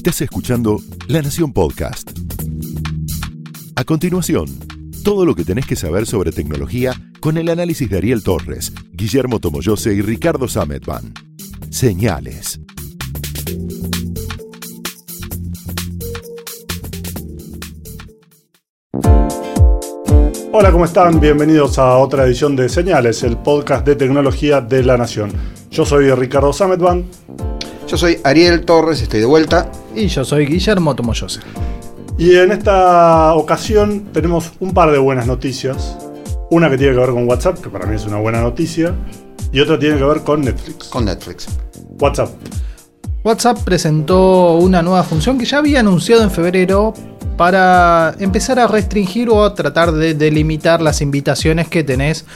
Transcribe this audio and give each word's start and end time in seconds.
Estás 0.00 0.22
escuchando 0.22 0.80
La 1.08 1.20
Nación 1.20 1.52
Podcast. 1.52 2.10
A 3.76 3.84
continuación, 3.84 4.46
todo 5.04 5.26
lo 5.26 5.34
que 5.34 5.44
tenés 5.44 5.66
que 5.66 5.76
saber 5.76 6.06
sobre 6.06 6.32
tecnología 6.32 6.94
con 7.20 7.36
el 7.36 7.50
análisis 7.50 7.90
de 7.90 7.98
Ariel 7.98 8.22
Torres, 8.22 8.72
Guillermo 8.94 9.40
Tomoyose 9.40 9.92
y 9.92 10.00
Ricardo 10.00 10.48
Sametban. 10.48 11.12
Señales. 11.68 12.60
Hola, 20.50 20.72
¿cómo 20.72 20.86
están? 20.86 21.20
Bienvenidos 21.20 21.78
a 21.78 21.98
otra 21.98 22.24
edición 22.24 22.56
de 22.56 22.70
Señales, 22.70 23.22
el 23.22 23.36
podcast 23.36 23.84
de 23.84 23.96
tecnología 23.96 24.62
de 24.62 24.82
la 24.82 24.96
Nación. 24.96 25.30
Yo 25.70 25.84
soy 25.84 26.10
Ricardo 26.12 26.54
Sametban. 26.54 27.04
Yo 27.86 27.98
soy 27.98 28.18
Ariel 28.24 28.64
Torres, 28.64 29.02
estoy 29.02 29.20
de 29.20 29.26
vuelta. 29.26 29.70
Y 29.94 30.06
yo 30.06 30.24
soy 30.24 30.46
Guillermo 30.46 30.94
Tomoyose. 30.94 31.40
Y 32.18 32.36
en 32.36 32.52
esta 32.52 33.34
ocasión 33.34 34.08
tenemos 34.12 34.52
un 34.60 34.72
par 34.72 34.92
de 34.92 34.98
buenas 34.98 35.26
noticias. 35.26 35.96
Una 36.50 36.68
que 36.68 36.76
tiene 36.76 36.94
que 36.94 37.00
ver 37.00 37.10
con 37.10 37.28
WhatsApp, 37.28 37.58
que 37.60 37.70
para 37.70 37.86
mí 37.86 37.96
es 37.96 38.04
una 38.04 38.18
buena 38.18 38.40
noticia. 38.40 38.94
Y 39.52 39.60
otra 39.60 39.78
tiene 39.78 39.96
que 39.96 40.04
ver 40.04 40.20
con 40.20 40.42
Netflix. 40.42 40.88
Con 40.88 41.04
Netflix. 41.06 41.48
WhatsApp. 41.98 42.30
WhatsApp 43.24 43.58
presentó 43.64 44.54
una 44.54 44.82
nueva 44.82 45.02
función 45.02 45.38
que 45.38 45.44
ya 45.44 45.58
había 45.58 45.80
anunciado 45.80 46.22
en 46.22 46.30
febrero 46.30 46.94
para 47.36 48.14
empezar 48.18 48.58
a 48.58 48.66
restringir 48.66 49.28
o 49.30 49.44
a 49.44 49.54
tratar 49.54 49.92
de 49.92 50.14
delimitar 50.14 50.82
las 50.82 51.00
invitaciones 51.00 51.68
que 51.68 51.82
tenés 51.82 52.26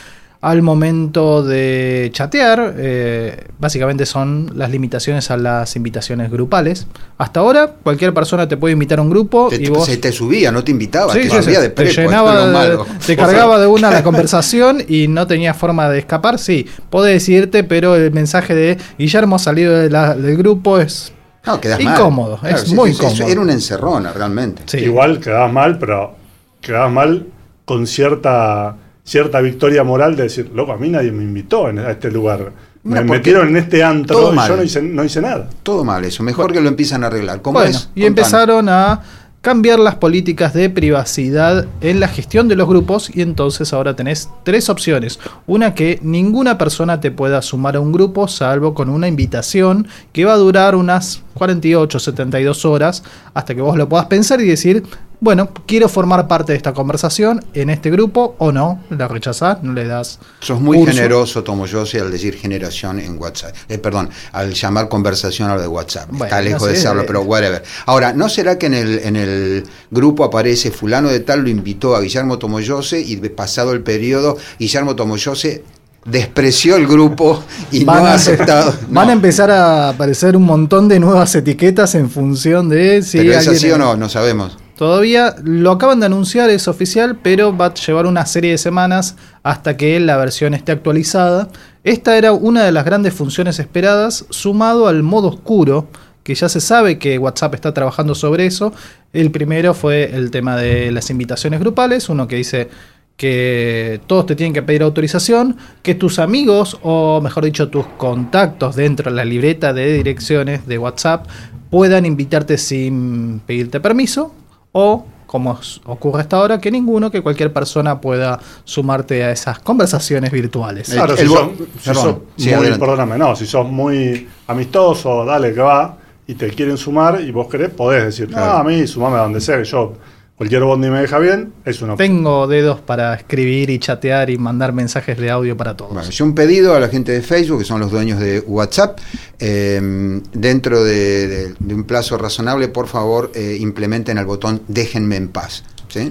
al 0.44 0.62
momento 0.62 1.42
de 1.42 2.10
chatear. 2.12 2.74
Eh, 2.76 3.44
básicamente 3.58 4.04
son 4.06 4.50
las 4.54 4.70
limitaciones 4.70 5.30
a 5.30 5.36
las 5.36 5.74
invitaciones 5.76 6.30
grupales. 6.30 6.86
Hasta 7.18 7.40
ahora, 7.40 7.74
cualquier 7.82 8.12
persona 8.12 8.46
te 8.46 8.56
puede 8.56 8.72
invitar 8.72 8.98
a 8.98 9.02
un 9.02 9.10
grupo 9.10 9.48
Te, 9.48 9.56
y 9.62 9.68
vos. 9.68 9.86
se 9.86 9.96
te 9.96 10.12
subía, 10.12 10.52
no 10.52 10.62
te 10.62 10.70
invitaba, 10.70 11.12
Sí, 11.12 11.20
te 11.20 11.30
sí, 11.30 11.42
subía 11.42 11.56
sí. 11.56 11.62
de 11.62 11.68
te 11.70 11.70
prepo, 11.70 11.92
llenaba, 12.02 12.46
de- 12.46 12.52
malo. 12.52 12.86
te 13.06 13.16
cargaba 13.16 13.58
de 13.58 13.66
una 13.66 13.90
la 13.90 14.02
conversación 14.04 14.82
y 14.86 15.08
no 15.08 15.26
tenía 15.26 15.54
forma 15.54 15.88
de 15.88 15.98
escapar. 16.00 16.38
Sí, 16.38 16.66
podés 16.90 17.14
decirte, 17.14 17.64
pero 17.64 17.96
el 17.96 18.12
mensaje 18.12 18.54
de 18.54 18.76
Guillermo 18.98 19.38
salido 19.38 19.72
de 19.74 19.88
la- 19.90 20.14
del 20.14 20.36
grupo 20.36 20.78
es 20.78 21.12
No, 21.46 21.60
quedás 21.60 21.82
mal. 21.82 21.94
incómodo. 21.94 22.36
Claro, 22.38 22.56
es 22.56 22.62
sí, 22.62 22.74
muy 22.74 22.90
incómodo. 22.90 23.26
Era 23.28 23.40
una 23.40 23.52
encerrona, 23.54 24.12
realmente. 24.12 24.62
Sí. 24.66 24.78
Igual 24.78 25.20
quedabas 25.20 25.52
mal, 25.52 25.78
pero 25.78 26.14
quedabas 26.60 26.92
mal 26.92 27.26
con 27.64 27.86
cierta, 27.86 28.76
cierta 29.04 29.40
victoria 29.40 29.84
moral 29.84 30.16
de 30.16 30.24
decir, 30.24 30.50
loco, 30.54 30.72
a 30.72 30.76
mí 30.76 30.88
nadie 30.88 31.12
me 31.12 31.22
invitó 31.22 31.66
a 31.66 31.90
este 31.90 32.10
lugar. 32.10 32.52
Me 32.82 32.96
No, 32.96 33.06
porque 33.06 33.18
metieron 33.18 33.48
en 33.48 33.56
este 33.56 33.82
antro 33.82 34.16
todo 34.18 34.32
y 34.32 34.36
mal. 34.36 34.48
yo 34.48 34.56
no 34.56 34.62
hice, 34.62 34.82
no 34.82 35.04
hice 35.04 35.20
nada. 35.20 35.48
Todo 35.62 35.84
mal 35.84 36.04
eso, 36.04 36.22
mejor 36.22 36.52
que 36.52 36.60
lo 36.60 36.68
empiezan 36.68 37.04
a 37.04 37.06
arreglar. 37.08 37.40
¿Cómo 37.42 37.58
Bueno, 37.58 37.70
es? 37.76 37.88
y 37.94 38.04
empezaron 38.04 38.68
a 38.68 39.02
cambiar 39.40 39.78
las 39.78 39.96
políticas 39.96 40.54
de 40.54 40.70
privacidad 40.70 41.66
en 41.82 42.00
la 42.00 42.08
gestión 42.08 42.48
de 42.48 42.56
los 42.56 42.66
grupos 42.66 43.14
y 43.14 43.20
entonces 43.20 43.74
ahora 43.74 43.94
tenés 43.94 44.30
tres 44.42 44.70
opciones. 44.70 45.18
Una 45.46 45.74
que 45.74 45.98
ninguna 46.02 46.56
persona 46.56 47.00
te 47.00 47.10
pueda 47.10 47.42
sumar 47.42 47.76
a 47.76 47.80
un 47.80 47.92
grupo 47.92 48.26
salvo 48.26 48.72
con 48.72 48.88
una 48.88 49.06
invitación 49.06 49.86
que 50.12 50.24
va 50.24 50.32
a 50.32 50.38
durar 50.38 50.74
unas 50.74 51.22
48, 51.34 51.98
72 51.98 52.64
horas 52.64 53.02
hasta 53.34 53.54
que 53.54 53.60
vos 53.60 53.76
lo 53.76 53.86
puedas 53.86 54.06
pensar 54.06 54.40
y 54.40 54.46
decir, 54.48 54.82
bueno, 55.24 55.48
quiero 55.66 55.88
formar 55.88 56.28
parte 56.28 56.52
de 56.52 56.56
esta 56.58 56.74
conversación 56.74 57.42
en 57.54 57.70
este 57.70 57.90
grupo 57.90 58.34
o 58.38 58.52
no, 58.52 58.80
la 58.90 59.08
rechazás, 59.08 59.62
no 59.62 59.72
le 59.72 59.86
das... 59.86 60.18
Sos 60.40 60.60
muy 60.60 60.76
curso. 60.76 60.92
generoso, 60.94 61.42
Tomo 61.42 61.64
al 61.64 62.10
decir 62.10 62.34
generación 62.34 63.00
en 63.00 63.18
WhatsApp. 63.18 63.54
Eh, 63.68 63.78
perdón, 63.78 64.10
al 64.32 64.52
llamar 64.52 64.88
conversación 64.90 65.48
a 65.50 65.54
lo 65.56 65.62
de 65.62 65.66
WhatsApp. 65.66 66.12
Está 66.12 66.42
lejos 66.42 66.62
no 66.62 66.68
de 66.68 66.76
serlo, 66.76 67.02
eh. 67.02 67.04
pero 67.06 67.22
whatever. 67.22 67.62
Ahora, 67.86 68.12
¿no 68.12 68.28
será 68.28 68.58
que 68.58 68.66
en 68.66 68.74
el, 68.74 68.98
en 68.98 69.16
el 69.16 69.64
grupo 69.90 70.24
aparece 70.24 70.70
fulano 70.70 71.08
de 71.08 71.20
tal 71.20 71.40
lo 71.40 71.48
invitó 71.48 71.96
a 71.96 72.00
Guillermo 72.02 72.38
Tomoyose 72.38 73.00
y 73.00 73.16
pasado 73.16 73.72
el 73.72 73.80
periodo, 73.80 74.36
Guillermo 74.58 74.94
Tomoyose 74.94 75.64
despreció 76.04 76.76
el 76.76 76.86
grupo 76.86 77.42
y 77.72 77.84
no 77.86 77.92
ha 77.92 78.12
aceptado? 78.12 78.74
Van 78.90 79.06
No. 79.06 79.10
a 79.10 79.12
empezar 79.14 79.50
a 79.50 79.88
aparecer 79.88 80.36
un 80.36 80.42
montón 80.44 80.86
de 80.86 81.00
nuevas 81.00 81.34
etiquetas 81.34 81.94
en 81.94 82.10
función 82.10 82.68
de 82.68 83.02
si 83.02 83.16
¿Pero 83.18 83.32
es 83.38 83.48
así 83.48 83.70
o 83.70 83.78
no? 83.78 83.96
No 83.96 84.10
sabemos. 84.10 84.58
Todavía 84.76 85.36
lo 85.42 85.70
acaban 85.70 86.00
de 86.00 86.06
anunciar, 86.06 86.50
es 86.50 86.66
oficial, 86.66 87.18
pero 87.22 87.56
va 87.56 87.66
a 87.66 87.74
llevar 87.74 88.06
una 88.06 88.26
serie 88.26 88.50
de 88.50 88.58
semanas 88.58 89.16
hasta 89.44 89.76
que 89.76 90.00
la 90.00 90.16
versión 90.16 90.52
esté 90.52 90.72
actualizada. 90.72 91.48
Esta 91.84 92.18
era 92.18 92.32
una 92.32 92.64
de 92.64 92.72
las 92.72 92.84
grandes 92.84 93.14
funciones 93.14 93.60
esperadas, 93.60 94.26
sumado 94.30 94.88
al 94.88 95.04
modo 95.04 95.28
oscuro, 95.28 95.86
que 96.24 96.34
ya 96.34 96.48
se 96.48 96.60
sabe 96.60 96.98
que 96.98 97.18
WhatsApp 97.18 97.54
está 97.54 97.72
trabajando 97.72 98.16
sobre 98.16 98.46
eso. 98.46 98.72
El 99.12 99.30
primero 99.30 99.74
fue 99.74 100.10
el 100.16 100.32
tema 100.32 100.56
de 100.56 100.90
las 100.90 101.08
invitaciones 101.10 101.60
grupales, 101.60 102.08
uno 102.08 102.26
que 102.26 102.36
dice 102.36 102.68
que 103.16 104.00
todos 104.08 104.26
te 104.26 104.34
tienen 104.34 104.54
que 104.54 104.62
pedir 104.62 104.82
autorización, 104.82 105.56
que 105.82 105.94
tus 105.94 106.18
amigos, 106.18 106.78
o 106.82 107.20
mejor 107.20 107.44
dicho, 107.44 107.68
tus 107.68 107.86
contactos 107.96 108.74
dentro 108.74 109.10
de 109.10 109.16
la 109.16 109.24
libreta 109.24 109.72
de 109.72 109.92
direcciones 109.92 110.66
de 110.66 110.78
WhatsApp 110.78 111.26
puedan 111.70 112.06
invitarte 112.06 112.58
sin 112.58 113.40
pedirte 113.46 113.78
permiso, 113.78 114.34
o 114.76 115.06
como 115.26 115.58
ocurre 115.86 116.20
hasta 116.20 116.36
ahora, 116.36 116.60
que 116.60 116.70
ninguno, 116.70 117.10
que 117.10 117.20
cualquier 117.22 117.52
persona 117.52 118.00
pueda 118.00 118.38
sumarte 118.64 119.24
a 119.24 119.32
esas 119.32 119.58
conversaciones 119.58 120.30
virtuales. 120.30 120.88
El- 120.90 120.94
Claro, 120.96 121.12
el 121.14 121.18
si, 121.18 121.26
bo- 121.26 121.36
sos, 121.36 121.48
si 121.80 121.88
perdón, 121.88 122.04
sos 122.04 122.16
sí, 122.36 122.54
muy, 122.54 122.70
perdóname, 122.78 123.18
no, 123.18 123.34
si 123.34 123.46
sos 123.46 123.68
muy 123.68 124.28
amistoso, 124.46 125.24
dale 125.24 125.52
que 125.52 125.60
va, 125.60 125.96
y 126.26 126.34
te 126.34 126.48
quieren 126.50 126.76
sumar 126.76 127.20
y 127.20 127.32
vos 127.32 127.48
querés, 127.48 127.70
podés 127.70 128.04
decir, 128.04 128.28
no, 128.30 128.36
Claro. 128.36 128.58
a 128.58 128.64
mí 128.64 128.86
sumame 128.86 129.16
a 129.16 129.22
donde 129.22 129.40
sea, 129.40 129.58
que 129.58 129.64
yo, 129.64 129.94
cualquier 130.36 130.62
bondi 130.64 130.88
me 130.90 131.00
deja 131.00 131.18
bien, 131.18 131.52
es 131.64 131.80
una 131.82 131.94
opción. 131.94 132.08
Tengo 132.16 132.46
dedos 132.46 132.80
para 132.80 133.14
escribir 133.14 133.70
y 133.70 133.78
chatear 133.78 134.30
y 134.30 134.38
mandar 134.38 134.72
mensajes 134.72 135.16
de 135.18 135.30
audio 135.30 135.56
para 135.56 135.76
todos. 135.76 135.92
Bueno, 135.94 136.08
yo 136.10 136.24
un 136.24 136.34
pedido 136.34 136.74
a 136.74 136.80
la 136.80 136.88
gente 136.88 137.12
de 137.12 137.22
Facebook, 137.22 137.60
que 137.60 137.64
son 137.64 137.80
los 137.80 137.90
dueños 137.90 138.18
de 138.18 138.40
WhatsApp, 138.40 138.98
eh, 139.38 140.20
dentro 140.32 140.82
de, 140.82 141.28
de- 141.28 141.54
de 141.58 141.74
un 141.74 141.84
plazo 141.84 142.18
razonable, 142.18 142.68
por 142.68 142.88
favor, 142.88 143.30
eh, 143.34 143.56
implementen 143.60 144.18
el 144.18 144.24
botón 144.26 144.62
déjenme 144.68 145.16
en 145.16 145.28
paz. 145.28 145.64
¿sí? 145.88 146.10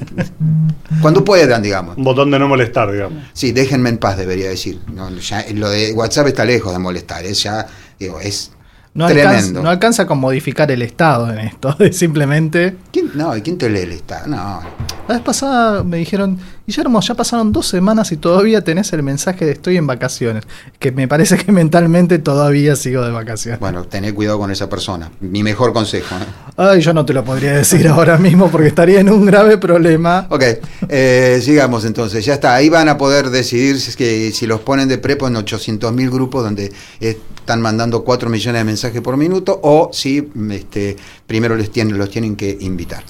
Cuando 1.01 1.25
puedan, 1.25 1.61
digamos. 1.61 1.97
Un 1.97 2.03
botón 2.05 2.31
de 2.31 2.39
no 2.39 2.47
molestar, 2.47 2.91
digamos. 2.91 3.21
Sí, 3.33 3.51
déjenme 3.51 3.89
en 3.89 3.97
paz, 3.97 4.17
debería 4.17 4.47
decir. 4.49 4.79
No, 4.93 5.09
ya, 5.17 5.45
lo 5.53 5.69
de 5.69 5.91
WhatsApp 5.93 6.27
está 6.27 6.45
lejos 6.45 6.71
de 6.71 6.79
molestar, 6.79 7.25
es 7.25 7.43
ya, 7.43 7.65
digo, 7.99 8.19
es 8.21 8.51
No 8.93 9.07
tremendo. 9.07 9.29
alcanza, 9.31 9.61
no 9.61 9.69
alcanza 9.69 10.05
con 10.07 10.19
modificar 10.19 10.71
el 10.71 10.81
estado 10.83 11.29
en 11.31 11.39
esto, 11.39 11.75
es 11.79 11.97
simplemente... 11.97 12.75
¿Quién, 13.11 13.17
no, 13.17 13.35
¿y 13.35 13.41
quién 13.41 13.57
te 13.57 13.69
lee 13.69 13.85
el? 13.85 14.27
No, 14.27 14.61
La 15.07 15.15
vez 15.15 15.23
pasada 15.23 15.83
me 15.83 15.97
dijeron, 15.97 16.37
Guillermo, 16.65 17.01
ya 17.01 17.13
pasaron 17.13 17.51
dos 17.51 17.67
semanas 17.67 18.13
y 18.13 18.17
todavía 18.17 18.63
tenés 18.63 18.93
el 18.93 19.03
mensaje 19.03 19.43
de 19.43 19.51
estoy 19.51 19.75
en 19.75 19.85
vacaciones. 19.85 20.43
Que 20.79 20.93
me 20.93 21.09
parece 21.09 21.37
que 21.37 21.51
mentalmente 21.51 22.19
todavía 22.19 22.77
sigo 22.77 23.03
de 23.03 23.11
vacaciones. 23.11 23.59
bueno, 23.59 23.83
tené 23.83 24.13
cuidado 24.13 24.39
con 24.39 24.49
esa 24.49 24.69
persona. 24.69 25.11
Mi 25.19 25.43
mejor 25.43 25.73
consejo. 25.73 26.15
¿eh? 26.15 26.53
Ay, 26.55 26.79
yo 26.79 26.93
no 26.93 27.05
te 27.05 27.11
lo 27.11 27.25
podría 27.25 27.53
decir 27.53 27.85
ahora 27.89 28.17
mismo 28.17 28.49
porque 28.49 28.69
estaría 28.69 29.01
en 29.01 29.09
un 29.09 29.25
grave 29.25 29.57
problema. 29.57 30.25
Ok, 30.29 30.43
eh, 30.87 31.41
sigamos 31.43 31.83
entonces. 31.83 32.23
Ya 32.23 32.35
está, 32.35 32.55
ahí 32.55 32.69
van 32.69 32.87
a 32.87 32.97
poder 32.97 33.29
decidir 33.29 33.81
si, 33.81 33.89
es 33.89 33.97
que, 33.97 34.31
si 34.31 34.47
los 34.47 34.61
ponen 34.61 34.87
de 34.87 34.97
prepo 34.97 35.27
en 35.27 35.35
800.000 35.35 36.09
grupos 36.09 36.43
donde 36.43 36.71
están 37.01 37.59
mandando 37.59 38.05
4 38.05 38.29
millones 38.29 38.61
de 38.61 38.63
mensajes 38.63 39.01
por 39.01 39.17
minuto 39.17 39.59
o 39.63 39.89
si 39.91 40.29
este, 40.51 40.95
primero 41.27 41.57
les 41.57 41.69
tienen, 41.71 41.97
los 41.97 42.09
tienen 42.09 42.37
que 42.37 42.57
invitar. 42.61 43.03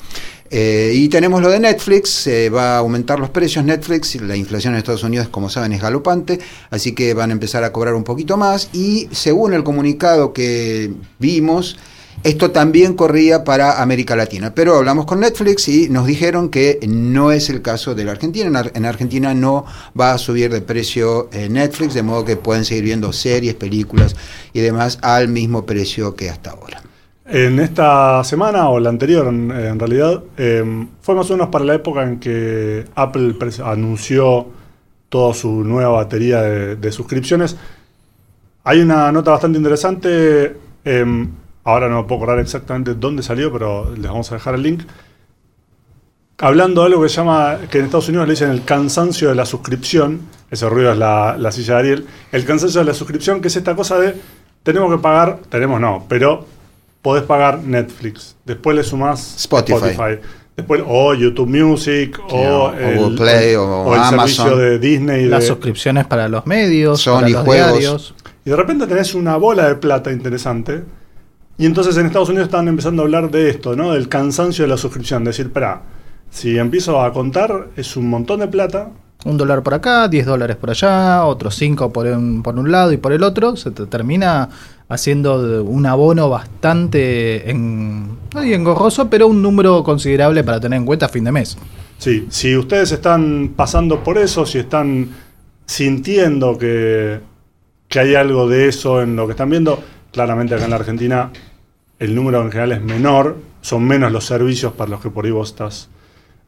Eh, 0.56 0.92
y 0.94 1.10
tenemos 1.10 1.42
lo 1.42 1.50
de 1.50 1.60
Netflix, 1.60 2.12
se 2.12 2.52
va 2.52 2.76
a 2.76 2.78
aumentar 2.78 3.20
los 3.20 3.32
precios 3.32 3.66
Netflix, 3.66 4.14
la 4.22 4.36
inflación 4.36 4.74
en 4.74 4.78
Estados 4.78 5.02
Unidos, 5.04 5.28
como 5.30 5.50
saben, 5.50 5.74
es 5.74 5.82
galopante, 5.82 6.40
así 6.70 6.92
que 6.94 7.16
van 7.16 7.32
a 7.32 7.34
empezar 7.34 7.64
a 7.64 7.72
cobrar 7.72 7.96
un 7.96 8.04
poquito 8.04 8.38
más 8.38 8.70
y 8.72 9.10
según 9.12 9.54
el 9.54 9.64
comunicado 9.64 10.32
que 10.32 10.92
vimos, 11.18 11.80
esto 12.24 12.52
también 12.52 12.94
corría 12.94 13.44
para 13.44 13.82
América 13.82 14.16
Latina, 14.16 14.54
pero 14.54 14.76
hablamos 14.76 15.08
con 15.08 15.22
Netflix 15.22 15.68
y 15.70 15.90
nos 15.90 16.06
dijeron 16.06 16.50
que 16.50 16.80
no 16.88 17.32
es 17.32 17.50
el 17.50 17.64
caso 17.64 17.96
de 17.96 18.04
la 18.06 18.12
Argentina. 18.12 18.46
En, 18.46 18.56
Ar- 18.56 18.72
en 18.76 18.86
Argentina 18.86 19.34
no 19.34 19.66
va 20.00 20.14
a 20.14 20.20
subir 20.20 20.52
de 20.54 20.62
precio 20.62 21.30
eh, 21.34 21.50
Netflix, 21.50 21.96
de 21.96 22.04
modo 22.04 22.26
que 22.26 22.38
pueden 22.38 22.64
seguir 22.64 22.84
viendo 22.84 23.12
series, 23.12 23.56
películas 23.56 24.16
y 24.54 24.60
demás 24.60 25.00
al 25.02 25.30
mismo 25.30 25.66
precio 25.66 26.16
que 26.16 26.30
hasta 26.30 26.52
ahora. 26.52 26.84
En 27.26 27.58
esta 27.62 28.22
semana, 28.26 28.68
o 28.68 28.80
la 28.82 28.90
anterior 28.90 29.28
en, 29.28 29.80
realidad, 29.80 30.24
eh, 30.38 30.86
fue 31.02 31.16
más 31.16 31.30
o 31.32 31.34
menos 31.34 31.48
para 31.50 31.64
la 31.64 31.76
época 31.76 32.04
en 32.04 32.20
que 32.20 32.86
Apple 32.96 33.36
anunció 33.64 34.48
toda 35.08 35.34
su 35.34 35.64
nueva 35.64 35.92
batería 35.92 36.42
de, 36.42 36.92
suscripciones. 36.92 37.56
Hay 38.66 38.82
una 38.82 39.10
nota 39.12 39.32
bastante 39.32 39.58
interesante, 39.58 40.58
eh, 40.84 41.28
ahora 41.64 41.88
no 41.88 42.06
puedo 42.06 42.24
acordar 42.24 42.40
exactamente 42.40 42.94
dónde 42.94 43.24
salió, 43.24 43.54
pero 43.54 43.96
les 43.96 44.12
vamos 44.12 44.30
a 44.32 44.36
dejar 44.36 44.56
el 44.56 44.64
link. 44.64 44.84
Hablando 46.40 46.82
de 46.82 46.88
algo 46.88 47.04
que 47.04 47.10
se 47.10 47.16
llama, 47.18 47.58
que 47.72 47.80
en 47.80 47.86
Estados 47.86 48.10
Unidos 48.10 48.28
le 48.28 48.34
dicen 48.34 48.50
el 48.50 48.66
cansancio 48.66 49.30
de 49.30 49.36
la 49.36 49.46
suscripción, 49.46 50.22
ese 50.52 50.68
ruido 50.68 50.92
es 50.92 50.98
la 50.98 51.52
silla 51.52 51.76
de 51.76 51.80
Ariel, 51.80 52.08
el 52.34 52.44
cansancio 52.44 52.82
de 52.82 52.86
la 52.86 52.94
suscripción, 52.94 53.40
que 53.40 53.48
es 53.48 53.56
esta 53.56 53.76
cosa 53.76 53.98
de 53.98 54.14
tenemos 54.62 54.92
que 54.94 55.02
pagar, 55.02 55.40
tenemos 55.50 55.80
no, 55.80 56.06
pero 56.10 56.46
podés 57.04 57.24
pagar 57.26 57.60
Netflix. 57.64 58.36
Después 58.46 58.76
le 58.76 58.84
sumás 58.84 59.36
Spotify. 59.38 60.18
Después, 60.56 60.84
o 60.88 61.14
YouTube 61.14 61.48
Music, 61.50 62.20
o, 62.30 62.36
o 62.68 62.72
Google 62.72 63.18
Play, 63.18 63.56
o 63.56 63.94
el 63.94 64.00
Amazon. 64.00 64.30
servicio 64.30 64.56
de 64.58 64.80
Disney. 64.80 65.26
Las 65.26 65.42
de- 65.42 65.48
suscripciones 65.48 66.06
para 66.08 66.28
los 66.30 66.46
medios, 66.48 67.02
Sony 67.02 67.14
para 67.16 67.30
los 67.30 67.44
Juegos. 67.44 67.72
diarios. 67.80 68.16
y 68.46 68.50
de 68.52 68.56
repente 68.56 68.88
tenés 68.88 69.14
una 69.16 69.36
bola 69.38 69.68
de 69.68 69.76
plata 69.76 70.12
interesante. 70.12 70.84
Y 71.58 71.66
entonces 71.66 71.98
en 71.98 72.06
Estados 72.08 72.30
Unidos 72.30 72.48
están 72.48 72.68
empezando 72.68 73.02
a 73.04 73.06
hablar 73.06 73.30
de 73.32 73.50
esto, 73.50 73.76
¿no? 73.76 73.94
Del 73.94 74.10
cansancio 74.10 74.64
de 74.66 74.70
la 74.70 74.78
suscripción. 74.78 75.24
Decir, 75.24 75.48
espera, 75.48 75.82
si 76.30 76.58
empiezo 76.58 77.02
a 77.02 77.12
contar, 77.14 77.70
es 77.76 77.96
un 77.98 78.10
montón 78.10 78.40
de 78.40 78.48
plata. 78.48 78.90
Un 79.26 79.38
dólar 79.38 79.64
por 79.64 79.74
acá, 79.74 80.08
10 80.08 80.26
dólares 80.26 80.58
por 80.58 80.70
allá, 80.70 81.26
otros 81.26 81.56
5 81.56 81.92
por 81.94 82.06
un, 82.08 82.44
por 82.44 82.60
un 82.60 82.72
lado 82.72 82.92
y 82.92 82.98
por 82.98 83.12
el 83.14 83.24
otro. 83.24 83.56
Se 83.56 83.72
te 83.72 83.86
termina 83.86 84.50
haciendo 84.90 85.64
un 85.64 85.86
abono 85.86 86.30
bastante 86.30 87.54
no 87.54 88.42
engorroso, 88.42 89.10
pero 89.10 89.28
un 89.28 89.42
número 89.42 89.84
considerable 89.84 90.44
para 90.44 90.60
tener 90.60 90.78
en 90.78 90.86
cuenta 90.86 91.06
a 91.08 91.10
fin 91.10 91.24
de 91.24 91.32
mes. 91.32 91.58
Sí, 91.98 92.28
si 92.30 92.58
ustedes 92.58 92.92
están 92.92 93.54
pasando 93.56 94.04
por 94.04 94.18
eso, 94.18 94.46
si 94.46 94.60
están 94.60 95.10
sintiendo 95.66 96.58
que, 96.58 97.20
que 97.88 98.00
hay 98.00 98.16
algo 98.16 98.50
de 98.50 98.68
eso 98.68 99.02
en 99.02 99.16
lo 99.16 99.26
que 99.26 99.32
están 99.32 99.50
viendo, 99.50 99.82
claramente 100.12 100.56
acá 100.56 100.66
en 100.66 100.70
la 100.72 100.76
Argentina 100.78 101.32
el 102.00 102.16
número 102.16 102.42
en 102.42 102.52
general 102.52 102.74
es 102.74 102.82
menor, 102.82 103.38
son 103.62 103.84
menos 103.84 104.12
los 104.12 104.26
servicios 104.26 104.74
para 104.74 104.92
los 104.92 105.00
que 105.00 105.10
por 105.10 105.26
ahí 105.26 105.32
vos 105.32 105.50
estás 105.52 105.90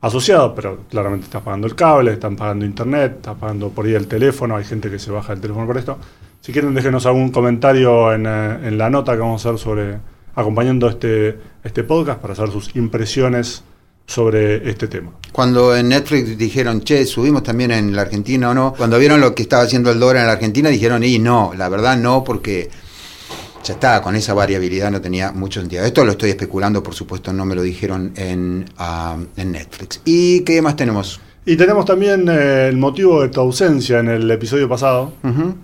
asociado, 0.02 0.54
pero 0.54 0.80
claramente 0.90 1.26
estás 1.26 1.42
pagando 1.42 1.68
el 1.68 1.76
cable, 1.76 2.12
están 2.12 2.36
pagando 2.36 2.66
internet, 2.66 3.14
estás 3.16 3.38
pagando 3.38 3.70
por 3.70 3.86
ahí 3.86 3.94
el 3.94 4.08
teléfono, 4.08 4.56
hay 4.56 4.66
gente 4.66 4.92
que 4.92 5.00
se 5.00 5.12
baja 5.12 5.34
el 5.34 5.40
teléfono 5.40 5.66
por 5.66 5.78
esto. 5.78 5.98
Si 6.46 6.54
quieren, 6.54 6.76
déjenos 6.76 7.08
algún 7.08 7.32
comentario 7.32 8.14
en, 8.14 8.28
eh, 8.28 8.68
en 8.68 8.78
la 8.78 8.88
nota 8.88 9.14
que 9.14 9.18
vamos 9.18 9.44
a 9.44 9.50
hacer 9.50 9.60
sobre 9.60 9.98
acompañando 10.36 10.88
este, 10.88 11.36
este 11.64 11.84
podcast 11.84 12.22
para 12.22 12.36
saber 12.36 12.52
sus 12.52 12.76
impresiones 12.76 13.64
sobre 14.06 14.70
este 14.70 14.88
tema. 14.88 15.14
Cuando 15.32 15.76
en 15.76 15.90
Netflix 15.90 16.38
dijeron, 16.38 16.82
che, 16.82 17.04
subimos 17.08 17.42
también 17.42 17.72
en 17.72 17.96
la 17.96 18.04
Argentina 18.04 18.52
o 18.52 18.54
no, 18.54 18.76
cuando 18.78 19.00
vieron 19.00 19.22
lo 19.22 19.34
que 19.34 19.42
estaba 19.42 19.64
haciendo 19.64 19.90
el 19.90 20.00
dólar 20.00 20.18
en 20.18 20.28
la 20.28 20.34
Argentina, 20.34 20.70
dijeron, 20.70 21.04
y 21.04 21.18
no, 21.18 21.52
la 21.58 21.68
verdad 21.68 21.98
no, 21.98 22.24
porque 22.24 22.70
ya 23.64 23.74
está, 23.74 24.04
con 24.04 24.16
esa 24.16 24.36
variabilidad 24.36 24.92
no 24.92 25.02
tenía 25.02 25.32
mucho 25.32 25.62
sentido. 25.62 25.84
Esto 25.84 26.06
lo 26.06 26.12
estoy 26.12 26.30
especulando, 26.30 26.84
por 26.84 26.94
supuesto, 26.94 27.34
no 27.34 27.46
me 27.46 27.56
lo 27.56 27.64
dijeron 27.64 28.14
en, 28.18 28.66
ah, 28.78 29.18
en 29.36 29.52
Netflix. 29.52 30.00
¿Y 30.06 30.42
qué 30.42 30.62
más 30.62 30.76
tenemos? 30.76 31.20
Y 31.44 31.56
tenemos 31.58 31.86
también 31.86 32.30
eh, 32.30 32.68
el 32.68 32.78
motivo 32.78 33.24
de 33.24 33.30
tu 33.30 33.40
ausencia 33.40 33.98
en 33.98 34.10
el 34.10 34.30
episodio 34.30 34.70
pasado, 34.70 35.14
Ujú. 35.24 35.56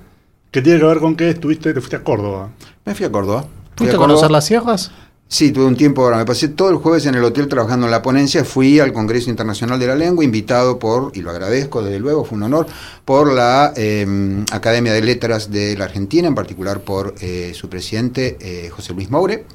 Que 0.51 0.61
tiene 0.61 0.79
que 0.79 0.85
ver 0.85 0.99
con 0.99 1.15
que 1.15 1.29
estuviste, 1.29 1.73
te 1.73 1.79
fuiste 1.79 1.95
a 1.95 2.03
Córdoba. 2.03 2.49
Me 2.85 2.93
fui 2.93 3.05
a 3.05 3.11
Córdoba. 3.11 3.41
Fui 3.41 3.49
¿Fuiste 3.87 3.95
a 3.95 3.97
Córdoba. 3.97 4.15
conocer 4.15 4.31
las 4.31 4.45
sierras? 4.45 4.91
Sí, 5.27 5.53
tuve 5.53 5.63
un 5.63 5.77
tiempo, 5.77 6.03
ahora 6.03 6.17
me 6.17 6.25
pasé 6.25 6.49
todo 6.49 6.69
el 6.71 6.75
jueves 6.75 7.05
en 7.05 7.15
el 7.15 7.23
hotel 7.23 7.47
trabajando 7.47 7.85
en 7.87 7.91
la 7.91 8.01
ponencia, 8.01 8.43
fui 8.43 8.81
al 8.81 8.91
Congreso 8.91 9.29
Internacional 9.29 9.79
de 9.79 9.87
la 9.87 9.95
Lengua, 9.95 10.25
invitado 10.25 10.77
por, 10.77 11.13
y 11.15 11.21
lo 11.21 11.29
agradezco 11.29 11.81
desde 11.81 11.99
luego, 11.99 12.25
fue 12.25 12.37
un 12.37 12.43
honor, 12.43 12.67
por 13.05 13.31
la 13.31 13.71
eh, 13.77 14.43
Academia 14.51 14.91
de 14.91 15.01
Letras 15.01 15.49
de 15.49 15.77
la 15.77 15.85
Argentina, 15.85 16.27
en 16.27 16.35
particular 16.35 16.81
por 16.81 17.15
eh, 17.21 17.53
su 17.55 17.69
presidente 17.69 18.37
eh, 18.41 18.69
José 18.71 18.93
Luis 18.93 19.09
Moure, 19.09 19.45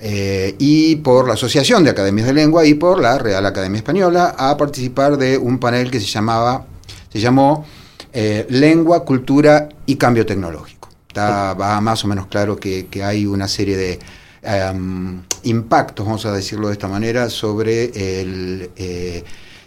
eh, 0.00 0.56
y 0.58 0.96
por 0.96 1.28
la 1.28 1.34
Asociación 1.34 1.84
de 1.84 1.90
Academias 1.90 2.26
de 2.26 2.32
Lengua 2.32 2.64
y 2.64 2.72
por 2.72 2.98
la 2.98 3.18
Real 3.18 3.44
Academia 3.44 3.76
Española, 3.76 4.34
a 4.38 4.56
participar 4.56 5.18
de 5.18 5.36
un 5.36 5.58
panel 5.58 5.90
que 5.90 6.00
se 6.00 6.06
llamaba, 6.06 6.64
se 7.12 7.20
llamó 7.20 7.66
eh, 8.12 8.46
Lengua, 8.50 9.04
Cultura 9.04 9.68
y 9.86 9.96
Cambio 9.96 10.24
Tecnológico. 10.26 10.88
Está, 11.08 11.54
va 11.54 11.80
más 11.80 12.04
o 12.04 12.08
menos 12.08 12.26
claro 12.26 12.56
que, 12.56 12.86
que 12.86 13.04
hay 13.04 13.26
una 13.26 13.46
serie 13.46 13.76
de 13.76 13.98
em, 14.42 15.20
impactos, 15.42 16.06
vamos 16.06 16.24
a 16.26 16.32
decirlo 16.32 16.68
de 16.68 16.72
esta 16.72 16.88
manera, 16.88 17.28
sobre 17.28 18.20
el... 18.20 18.70
eh, 18.76 19.24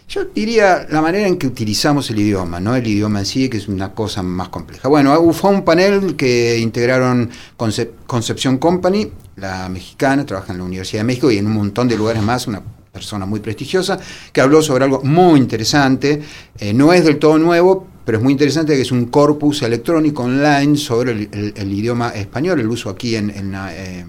yo 0.08 0.24
diría 0.24 0.86
la 0.88 1.02
manera 1.02 1.26
en 1.26 1.36
que 1.36 1.48
utilizamos 1.48 2.10
el 2.10 2.20
idioma, 2.20 2.60
no 2.60 2.76
el 2.76 2.86
idioma 2.86 3.18
en 3.18 3.26
sí, 3.26 3.48
que 3.48 3.56
es 3.56 3.66
una 3.66 3.92
cosa 3.92 4.22
más 4.22 4.50
compleja. 4.50 4.88
Bueno, 4.88 5.32
fue 5.32 5.50
un 5.50 5.64
panel 5.64 6.14
que 6.14 6.58
integraron 6.58 7.28
Concep- 7.58 7.90
Concepción 8.06 8.58
Company, 8.58 9.10
la 9.34 9.68
mexicana, 9.68 10.24
trabaja 10.24 10.52
en 10.52 10.58
la 10.58 10.64
Universidad 10.64 11.00
de 11.00 11.04
México 11.04 11.28
y 11.30 11.38
en 11.38 11.46
un 11.46 11.54
montón 11.54 11.88
de 11.88 11.96
lugares 11.96 12.22
más, 12.22 12.46
una 12.46 12.62
persona 12.92 13.26
muy 13.26 13.40
prestigiosa, 13.40 13.98
que 14.32 14.40
habló 14.40 14.62
sobre 14.62 14.84
algo 14.84 15.02
muy 15.02 15.40
interesante. 15.40 16.22
Eh, 16.58 16.72
no 16.72 16.92
es 16.92 17.04
del 17.04 17.18
todo 17.18 17.36
nuevo, 17.38 17.88
pero 18.06 18.18
es 18.18 18.24
muy 18.24 18.32
interesante 18.32 18.76
que 18.76 18.82
es 18.82 18.92
un 18.92 19.06
corpus 19.06 19.62
electrónico 19.62 20.22
online 20.22 20.76
sobre 20.76 21.10
el, 21.10 21.72
idioma 21.72 22.10
español, 22.10 22.60
el 22.60 22.68
uso 22.68 22.88
aquí 22.88 23.16
en, 23.16 23.30
en, 23.30 23.52
eh, 23.54 24.06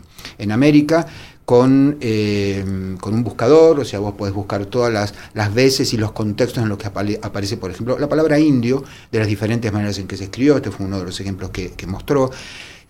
América, 0.52 1.08
con, 1.44 1.98
eh, 2.00 2.64
con 3.02 3.16
un 3.16 3.24
buscador, 3.24 3.80
o 3.80 3.86
sea, 3.86 3.98
vos 3.98 4.14
podés 4.14 4.36
buscar 4.36 4.68
todas 4.68 4.94
las, 4.94 5.16
las 5.34 5.52
veces 5.52 5.92
y 5.94 5.98
los 5.98 6.12
contextos 6.12 6.62
en 6.62 6.70
los 6.70 6.78
que 6.78 6.88
aparece, 6.88 7.58
por 7.58 7.72
ejemplo, 7.72 7.98
la 7.98 8.08
palabra 8.08 8.38
indio, 8.38 8.84
de 9.12 9.18
las 9.18 9.28
diferentes 9.28 9.74
maneras 9.74 9.98
en 9.98 10.06
que 10.06 10.16
se 10.16 10.26
escribió, 10.26 10.58
este 10.58 10.70
fue 10.70 10.86
uno 10.86 11.00
de 11.00 11.06
los 11.06 11.20
ejemplos 11.20 11.50
que, 11.50 11.72
que 11.72 11.88
mostró. 11.88 12.30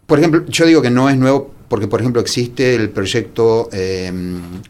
Por 0.06 0.20
ejemplo, 0.20 0.46
yo 0.48 0.66
digo 0.66 0.82
que 0.82 0.90
no 0.90 1.10
es 1.10 1.16
nuevo 1.16 1.54
porque, 1.70 1.88
por 1.88 2.02
ejemplo, 2.02 2.22
existe 2.22 2.76
el 2.76 2.90
proyecto 2.90 3.70
eh, 3.72 4.12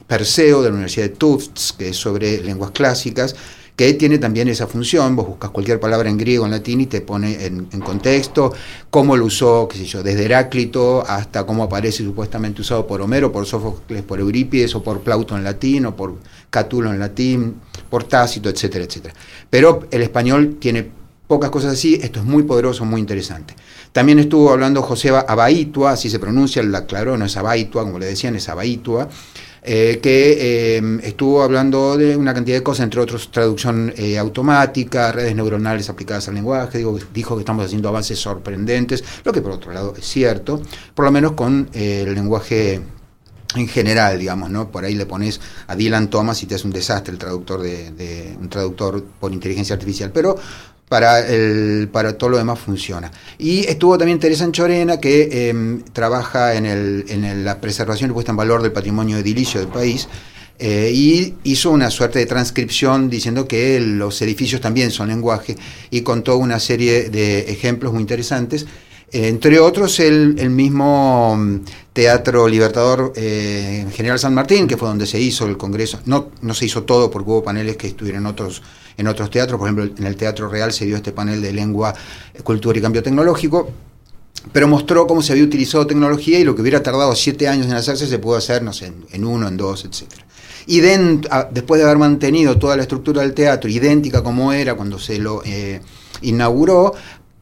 Perseo 0.06 0.62
de 0.62 0.70
la 0.70 0.74
Universidad 0.74 1.10
de 1.10 1.16
Tufts, 1.16 1.74
que 1.74 1.90
es 1.90 1.98
sobre 1.98 2.42
lenguas 2.42 2.72
clásicas, 2.72 3.36
que 3.78 3.94
tiene 3.94 4.18
también 4.18 4.48
esa 4.48 4.66
función, 4.66 5.16
vos 5.16 5.28
buscas 5.28 5.52
cualquier 5.52 5.80
palabra 5.80 6.10
en 6.10 6.18
griego, 6.18 6.46
en 6.46 6.52
latín 6.52 6.82
y 6.82 6.88
te 6.88 7.00
pone 7.02 7.46
en, 7.46 7.68
contexto, 7.82 8.52
cómo 8.90 9.16
lo 9.16 9.26
usó, 9.26 9.68
qué 9.68 9.78
sé 9.78 9.86
yo, 9.86 10.02
desde 10.02 10.26
Heráclito 10.26 11.04
hasta 11.08 11.46
cómo 11.46 11.62
aparece 11.62 12.04
supuestamente 12.04 12.62
usado 12.62 12.88
por 12.88 13.02
Homero, 13.02 13.32
por 13.32 13.46
Sófocles, 13.46 14.02
por 14.02 14.20
Eurípides, 14.20 14.74
o 14.74 14.82
por 14.82 15.02
Plauto 15.02 15.38
en 15.38 15.44
latín, 15.44 15.86
o 15.86 15.96
por 15.96 16.16
Catulo 16.50 16.92
en 16.92 17.00
latín, 17.00 17.62
por 17.88 18.06
Tácito, 18.06 18.50
etcétera, 18.50 18.84
etcétera. 18.84 19.14
Pero 19.48 19.88
el 19.92 20.02
español 20.02 20.58
tiene 20.60 20.90
pocas 21.28 21.52
cosas 21.52 21.74
así, 21.74 22.00
esto 22.02 22.20
es 22.20 22.26
muy 22.26 22.44
poderoso, 22.44 22.84
muy 22.84 23.00
interesante. 23.00 23.54
También 23.92 24.18
estuvo 24.18 24.52
hablando 24.52 24.82
José 24.82 25.10
Abaitua, 25.10 25.92
así 25.92 26.10
se 26.10 26.18
pronuncia, 26.18 26.64
la 26.64 26.80
aclaró, 26.80 27.16
no 27.16 27.26
es 27.26 27.38
Abaitua, 27.38 27.84
como 27.84 28.00
le 28.00 28.08
decían, 28.08 28.36
es 28.36 28.50
Abaitua, 28.50 29.08
eh, 29.68 30.00
que 30.02 30.78
eh, 30.78 31.00
estuvo 31.04 31.44
hablando 31.44 31.98
de 31.98 32.16
una 32.16 32.34
cantidad 32.34 32.58
de 32.58 32.64
cosas, 32.64 32.86
entre 32.86 33.02
otros 33.02 33.30
traducción 33.32 33.94
eh, 33.98 34.18
automática, 34.18 35.12
redes 35.12 35.36
neuronales 35.36 35.90
aplicadas 35.90 36.28
al 36.30 36.36
lenguaje, 36.36 36.78
digo, 36.80 36.98
dijo 37.14 37.36
que 37.36 37.42
estamos 37.42 37.66
haciendo 37.66 37.90
avances 37.90 38.18
sorprendentes, 38.18 39.04
lo 39.26 39.34
que 39.34 39.42
por 39.42 39.52
otro 39.52 39.72
lado 39.74 39.94
es 39.98 40.06
cierto, 40.06 40.62
por 40.96 41.06
lo 41.06 41.12
menos 41.12 41.34
con 41.34 41.70
eh, 41.74 42.06
el 42.08 42.16
lenguaje 42.16 42.82
en 43.56 43.68
general, 43.68 44.20
digamos, 44.20 44.50
¿no? 44.50 44.70
Por 44.72 44.84
ahí 44.86 44.96
le 44.96 45.06
pones 45.06 45.40
a 45.68 45.76
Dylan 45.76 46.10
Thomas 46.10 46.42
y 46.44 46.46
te 46.48 46.56
hace 46.56 46.68
un 46.68 46.74
desastre 46.74 47.12
el 47.14 47.18
traductor 47.20 47.62
de, 47.62 47.92
de- 47.92 48.38
un 48.40 48.50
traductor 48.50 49.04
por 49.20 49.32
inteligencia 49.34 49.74
artificial, 49.74 50.12
pero 50.14 50.36
para 50.90 51.20
el 51.28 51.90
para 51.92 52.18
todo 52.18 52.30
lo 52.32 52.38
demás 52.38 52.60
funciona. 52.60 53.12
Y 53.38 53.66
estuvo 53.66 53.98
también 53.98 54.20
Teresa 54.20 54.46
Anchorena, 54.46 55.00
que 55.00 55.28
eh, 55.32 55.80
trabaja 55.94 56.56
en, 56.56 56.66
el, 56.66 57.06
en 57.10 57.24
el- 57.26 57.44
la 57.46 57.60
preservación 57.60 58.10
y 58.12 58.14
puesta 58.14 58.32
en 58.32 58.38
valor 58.38 58.62
del 58.62 58.72
patrimonio 58.72 59.18
edilicio 59.18 59.60
del 59.60 59.70
país. 59.70 60.08
eh, 60.60 60.90
y 60.92 61.36
hizo 61.44 61.70
una 61.70 61.92
suerte 61.92 62.18
de 62.18 62.26
transcripción 62.26 63.12
diciendo 63.12 63.48
que 63.48 63.80
los 63.80 64.20
edificios 64.24 64.60
también 64.60 64.90
son 64.90 65.10
lenguaje 65.10 65.56
y 65.92 66.02
contó 66.02 66.38
una 66.38 66.60
serie 66.60 67.10
de 67.12 67.42
ejemplos 67.52 67.94
muy 67.94 68.02
interesantes 68.02 68.66
entre 69.12 69.60
otros, 69.60 70.00
el, 70.00 70.50
mismo 70.50 71.36
mm, 71.38 71.60
Teatro 71.94 72.48
Libertador 72.48 73.14
eh, 73.16 73.86
General 73.94 74.20
San 74.20 74.34
Martín, 74.34 74.68
que 74.68 74.76
fue 74.78 74.88
donde 74.88 75.06
se 75.06 75.20
hizo 75.20 75.46
el 75.46 75.58
Congreso. 75.58 76.00
No, 76.06 76.30
no 76.42 76.54
se 76.54 76.66
hizo 76.66 76.84
todo 76.84 77.10
porque 77.10 77.30
hubo 77.32 77.44
paneles 77.44 77.78
que 77.78 77.88
estuvieron 77.88 78.24
en 78.24 78.28
otros, 78.28 78.62
en 78.98 79.08
otros 79.08 79.30
teatros. 79.32 79.58
Por 79.60 79.68
ejemplo, 79.70 79.86
en 79.98 80.06
el 80.06 80.16
Teatro 80.16 80.50
Real 80.50 80.74
se 80.74 80.86
dio 80.86 80.98
este 80.98 81.12
panel 81.14 81.42
de 81.42 81.54
lengua, 81.54 81.94
eh, 82.34 82.42
cultura 82.44 82.78
y 82.78 82.82
cambio 82.82 83.02
tecnológico. 83.02 83.70
Pero 84.52 84.68
mostró 84.68 85.08
cómo 85.08 85.22
se 85.22 85.32
había 85.34 85.44
utilizado 85.44 85.86
tecnología 85.88 86.40
y 86.40 86.44
lo 86.44 86.56
que 86.56 86.62
hubiera 86.62 86.82
tardado 86.84 87.16
siete 87.16 87.48
años 87.48 87.66
en 87.66 87.74
hacerse 87.74 88.08
se 88.08 88.20
pudo 88.20 88.38
hacer, 88.38 88.62
no 88.62 88.72
sé, 88.72 88.94
en, 89.12 89.26
uno, 89.26 89.48
en 89.48 89.58
dos, 89.58 89.84
etcétera. 89.84 90.26
Y 90.68 90.80
dent- 90.82 91.28
a- 91.32 91.50
después 91.52 91.80
de 91.80 91.86
haber 91.86 91.98
mantenido 91.98 92.58
toda 92.58 92.76
la 92.78 92.84
estructura 92.84 93.22
del 93.24 93.34
teatro 93.34 93.70
idéntica 93.70 94.22
como 94.24 94.54
era 94.54 94.76
cuando 94.76 95.00
se 95.00 95.18
lo 95.18 95.42
eh, 95.44 95.82
inauguró, 96.22 96.94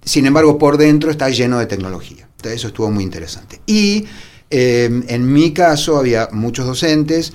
sin 0.06 0.26
embargo, 0.28 0.58
por 0.58 0.78
dentro 0.78 1.12
está 1.12 1.30
lleno 1.30 1.60
de 1.60 1.66
tecnología. 1.66 2.28
Entonces, 2.38 2.60
eso 2.60 2.68
estuvo 2.68 2.92
muy 2.92 3.04
interesante. 3.04 3.60
Y 3.66 4.06
eh, 4.50 5.04
en 5.08 5.34
mi 5.34 5.52
caso 5.52 5.98
había 5.98 6.30
muchos 6.32 6.66
docentes. 6.66 7.34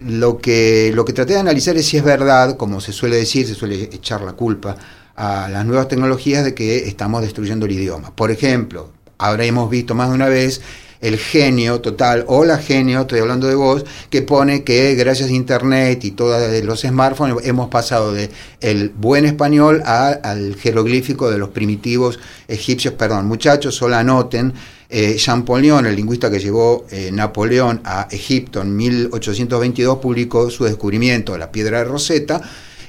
Lo 0.00 0.38
que, 0.38 0.92
lo 0.94 1.04
que 1.04 1.12
traté 1.12 1.34
de 1.34 1.40
analizar 1.40 1.76
es 1.76 1.86
si 1.86 1.96
es 1.96 2.04
verdad, 2.04 2.56
como 2.56 2.80
se 2.80 2.92
suele 2.92 3.16
decir, 3.16 3.46
se 3.46 3.54
suele 3.54 3.84
echar 3.84 4.22
la 4.22 4.32
culpa 4.32 4.76
a 5.14 5.48
las 5.48 5.64
nuevas 5.64 5.88
tecnologías 5.88 6.44
de 6.44 6.54
que 6.54 6.88
estamos 6.88 7.22
destruyendo 7.22 7.66
el 7.66 7.72
idioma. 7.72 8.14
Por 8.14 8.30
ejemplo, 8.30 8.90
habremos 9.18 9.70
visto 9.70 9.94
más 9.94 10.08
de 10.08 10.14
una 10.14 10.28
vez 10.28 10.60
el 11.00 11.18
genio 11.18 11.80
total 11.80 12.24
o 12.28 12.44
la 12.44 12.58
genio, 12.58 13.02
estoy 13.02 13.20
hablando 13.20 13.46
de 13.46 13.54
vos, 13.54 13.84
que 14.10 14.22
pone 14.22 14.64
que 14.64 14.94
gracias 14.94 15.30
a 15.30 15.32
internet 15.32 16.04
y 16.04 16.12
todos 16.12 16.64
los 16.64 16.80
smartphones 16.80 17.46
hemos 17.46 17.68
pasado 17.68 18.12
de 18.12 18.30
el 18.60 18.90
buen 18.90 19.24
español 19.24 19.82
al 19.84 20.56
jeroglífico 20.56 21.30
de 21.30 21.38
los 21.38 21.50
primitivos 21.50 22.18
egipcios. 22.48 22.94
Perdón, 22.94 23.26
muchachos, 23.26 23.74
solo 23.74 23.96
anoten, 23.96 24.52
Eh, 24.88 25.16
Champollion, 25.16 25.84
el 25.86 25.96
lingüista 25.96 26.30
que 26.30 26.38
llevó 26.38 26.86
eh, 26.90 27.10
Napoleón 27.12 27.80
a 27.84 28.06
Egipto 28.10 28.62
en 28.62 28.76
1822, 28.76 29.98
publicó 29.98 30.48
su 30.48 30.64
descubrimiento, 30.64 31.36
la 31.36 31.50
piedra 31.50 31.78
de 31.78 31.84
Rosetta, 31.84 32.40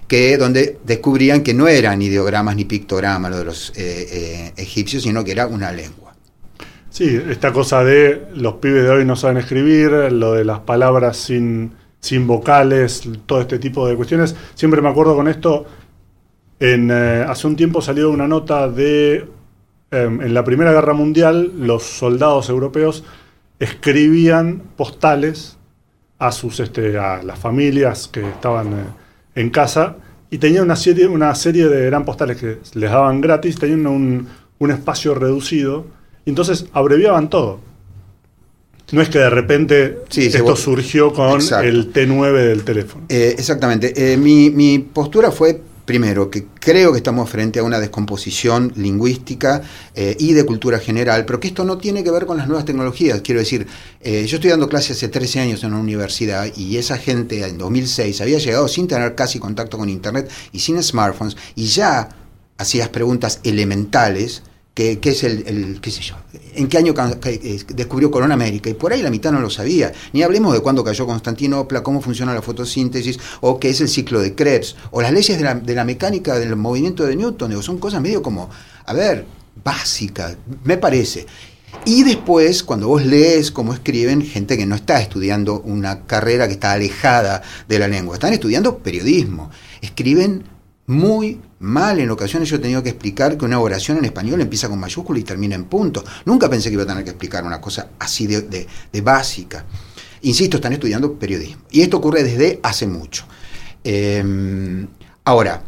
que 0.08 0.38
donde 0.38 0.78
descubrían 0.86 1.42
que 1.42 1.54
no 1.54 1.68
eran 1.68 2.02
ideogramas 2.02 2.56
ni 2.56 2.66
pictogramas 2.66 3.32
lo 3.32 3.40
de 3.40 3.46
los 3.46 3.74
eh, 3.76 4.54
egipcios, 4.58 5.04
sino 5.04 5.24
que 5.24 5.32
era 5.32 5.48
una 5.48 5.72
lengua. 5.72 6.07
Sí, 6.98 7.22
esta 7.30 7.54
cosa 7.54 7.84
de 7.84 8.28
los 8.34 8.56
pibes 8.56 8.84
de 8.84 8.90
hoy 8.90 9.06
no 9.06 9.16
saben 9.16 9.38
escribir, 9.38 9.92
lo 10.12 10.34
de 10.34 10.44
las 10.44 10.62
palabras 10.62 11.18
sin, 11.18 11.74
sin 12.00 12.26
vocales, 12.26 13.08
todo 13.26 13.42
este 13.42 13.60
tipo 13.60 13.88
de 13.88 13.96
cuestiones. 13.96 14.36
Siempre 14.56 14.82
me 14.82 14.90
acuerdo 14.90 15.16
con 15.16 15.28
esto, 15.28 15.66
en, 16.60 16.90
hace 16.90 17.46
un 17.46 17.56
tiempo 17.56 17.82
salió 17.82 18.10
una 18.10 18.28
nota 18.28 18.68
de 18.68 19.28
Em, 19.90 20.22
en 20.22 20.34
la 20.34 20.44
Primera 20.44 20.74
Guerra 20.74 20.94
Mundial 20.94 21.54
los 21.60 21.84
soldados 21.84 22.50
europeos 22.50 23.06
escribían 23.58 24.62
postales 24.76 25.58
a 26.20 26.34
sus 26.34 26.60
este, 26.60 26.98
a 26.98 27.24
las 27.24 27.40
familias 27.40 28.10
que 28.10 28.28
estaban 28.28 28.74
eh, 28.74 28.86
en 29.36 29.50
casa 29.50 29.96
y 30.30 30.40
tenían 30.40 30.66
una 30.66 30.76
serie, 30.76 31.08
una 31.08 31.34
serie 31.36 31.70
de 31.70 31.88
eran 31.88 32.04
postales 32.04 32.36
que 32.36 32.58
les 32.74 32.92
daban 32.92 33.22
gratis, 33.22 33.58
tenían 33.58 33.88
un, 33.88 34.28
espacio 34.70 35.16
reducido 35.16 35.86
entonces 36.30 36.66
abreviaban 36.74 37.30
todo. 37.30 37.60
No 38.92 39.02
es 39.02 39.10
que 39.10 39.20
de 39.20 39.30
repente 39.30 39.98
esto 40.16 40.56
surgió 40.56 41.12
con 41.12 41.42
el 41.42 41.92
T9 41.92 42.32
del 42.34 42.64
teléfono. 42.64 43.06
Eh, 43.10 43.36
exactamente. 43.38 44.14
Eh, 44.14 44.16
mi, 44.16 44.50
mi 44.50 44.80
postura 44.80 45.30
fue 45.30 45.62
primero, 45.88 46.30
que 46.30 46.48
creo 46.60 46.92
que 46.92 46.98
estamos 46.98 47.30
frente 47.30 47.60
a 47.60 47.64
una 47.64 47.80
descomposición 47.80 48.74
lingüística 48.76 49.62
eh, 49.96 50.18
y 50.20 50.34
de 50.34 50.46
cultura 50.46 50.80
general, 50.80 51.26
pero 51.26 51.40
que 51.40 51.48
esto 51.48 51.64
no 51.64 51.78
tiene 51.78 52.04
que 52.04 52.12
ver 52.12 52.26
con 52.26 52.38
las 52.38 52.48
nuevas 52.48 52.66
tecnologías. 52.66 53.22
Quiero 53.22 53.40
decir, 53.40 53.66
eh, 54.02 54.26
yo 54.28 54.36
estoy 54.36 54.52
dando 54.52 54.68
clases 54.68 54.98
hace 54.98 55.08
13 55.08 55.40
años 55.40 55.64
en 55.64 55.70
una 55.70 55.80
universidad 55.80 56.46
y 56.58 56.76
esa 56.76 56.98
gente 56.98 57.42
en 57.48 57.58
2006 57.58 58.20
había 58.20 58.38
llegado 58.38 58.68
sin 58.68 58.88
tener 58.88 59.16
casi 59.16 59.40
contacto 59.40 59.78
con 59.78 59.88
Internet 59.88 60.30
y 60.52 60.60
sin 60.60 60.84
smartphones 60.84 61.38
y 61.56 61.68
ya 61.68 62.10
hacías 62.58 62.90
preguntas 62.90 63.40
elementales 63.44 64.44
que, 64.78 65.10
es 65.10 65.24
el, 65.24 65.80
qué 65.82 65.90
sé 65.90 66.04
yo, 66.04 66.16
en 66.54 66.68
qué 66.68 66.78
año 66.78 66.94
eh, 67.26 67.60
descubrió 67.74 68.12
Corona 68.12 68.36
América, 68.36 68.70
y 68.70 68.76
por 68.76 68.94
ahí 68.94 69.02
la 69.02 69.10
mitad 69.10 69.32
no 69.32 69.40
lo 69.40 69.50
sabía. 69.50 69.92
Ni 70.14 70.22
hablemos 70.22 70.54
de 70.54 70.60
cuándo 70.60 70.84
cayó 70.84 71.08
Constantinopla, 71.08 71.82
cómo 71.82 72.00
funciona 72.00 72.32
la 72.32 72.44
fotosíntesis, 72.44 73.20
o 73.42 73.60
qué 73.60 73.72
es 73.72 73.82
el 73.82 73.90
ciclo 73.90 74.22
de 74.22 74.36
Krebs, 74.36 74.76
o 74.92 75.02
las 75.02 75.12
leyes 75.12 75.36
de 75.36 75.44
la, 75.44 75.56
de 75.56 75.74
la 75.74 75.84
mecánica 75.84 76.38
del 76.38 76.56
movimiento 76.56 77.06
de 77.06 77.16
Newton, 77.16 77.54
o 77.54 77.64
son 77.64 77.80
cosas 77.80 78.04
medio 78.04 78.22
como, 78.22 78.52
a 78.86 78.94
ver, 78.94 79.26
básicas, 79.64 80.38
me 80.64 80.78
parece. 80.78 81.26
Y 81.84 82.04
después, 82.04 82.62
cuando 82.62 82.88
vos 82.88 83.04
lees 83.04 83.50
cómo 83.50 83.74
escriben, 83.74 84.22
gente 84.22 84.58
que 84.58 84.68
no 84.68 84.76
está 84.76 85.02
estudiando 85.02 85.62
una 85.62 86.06
carrera 86.06 86.46
que 86.46 86.54
está 86.54 86.74
alejada 86.74 87.42
de 87.68 87.80
la 87.80 87.88
lengua, 87.88 88.14
están 88.14 88.34
estudiando 88.34 88.78
periodismo, 88.78 89.50
escriben 89.82 90.44
muy 90.88 91.40
mal. 91.60 92.00
En 92.00 92.10
ocasiones 92.10 92.50
yo 92.50 92.56
he 92.56 92.60
tenido 92.60 92.82
que 92.82 92.90
explicar 92.90 93.38
que 93.38 93.46
una 93.46 93.60
oración 93.60 93.98
en 93.98 94.06
español 94.06 94.42
empieza 94.42 94.68
con 94.68 94.80
mayúscula 94.80 95.20
y 95.20 95.24
termina 95.24 95.56
en 95.56 95.66
punto. 95.66 96.04
Nunca 96.26 96.50
pensé 96.50 96.70
que 96.70 96.74
iba 96.74 96.84
a 96.84 96.88
tener 96.88 97.04
que 97.04 97.12
explicar 97.12 97.44
una 97.46 97.62
cosa 97.62 97.90
así 98.00 98.26
de, 98.26 98.68
básica. 99.04 99.66
Insisto, 100.24 100.58
están 100.58 100.74
estudiando 100.74 101.14
periodismo. 101.14 101.64
Y 101.70 101.82
esto 101.82 101.98
ocurre 101.98 102.24
desde 102.24 102.60
hace 102.64 102.88
mucho. 102.88 103.26
Em, 103.84 104.88
ahora, 105.26 105.62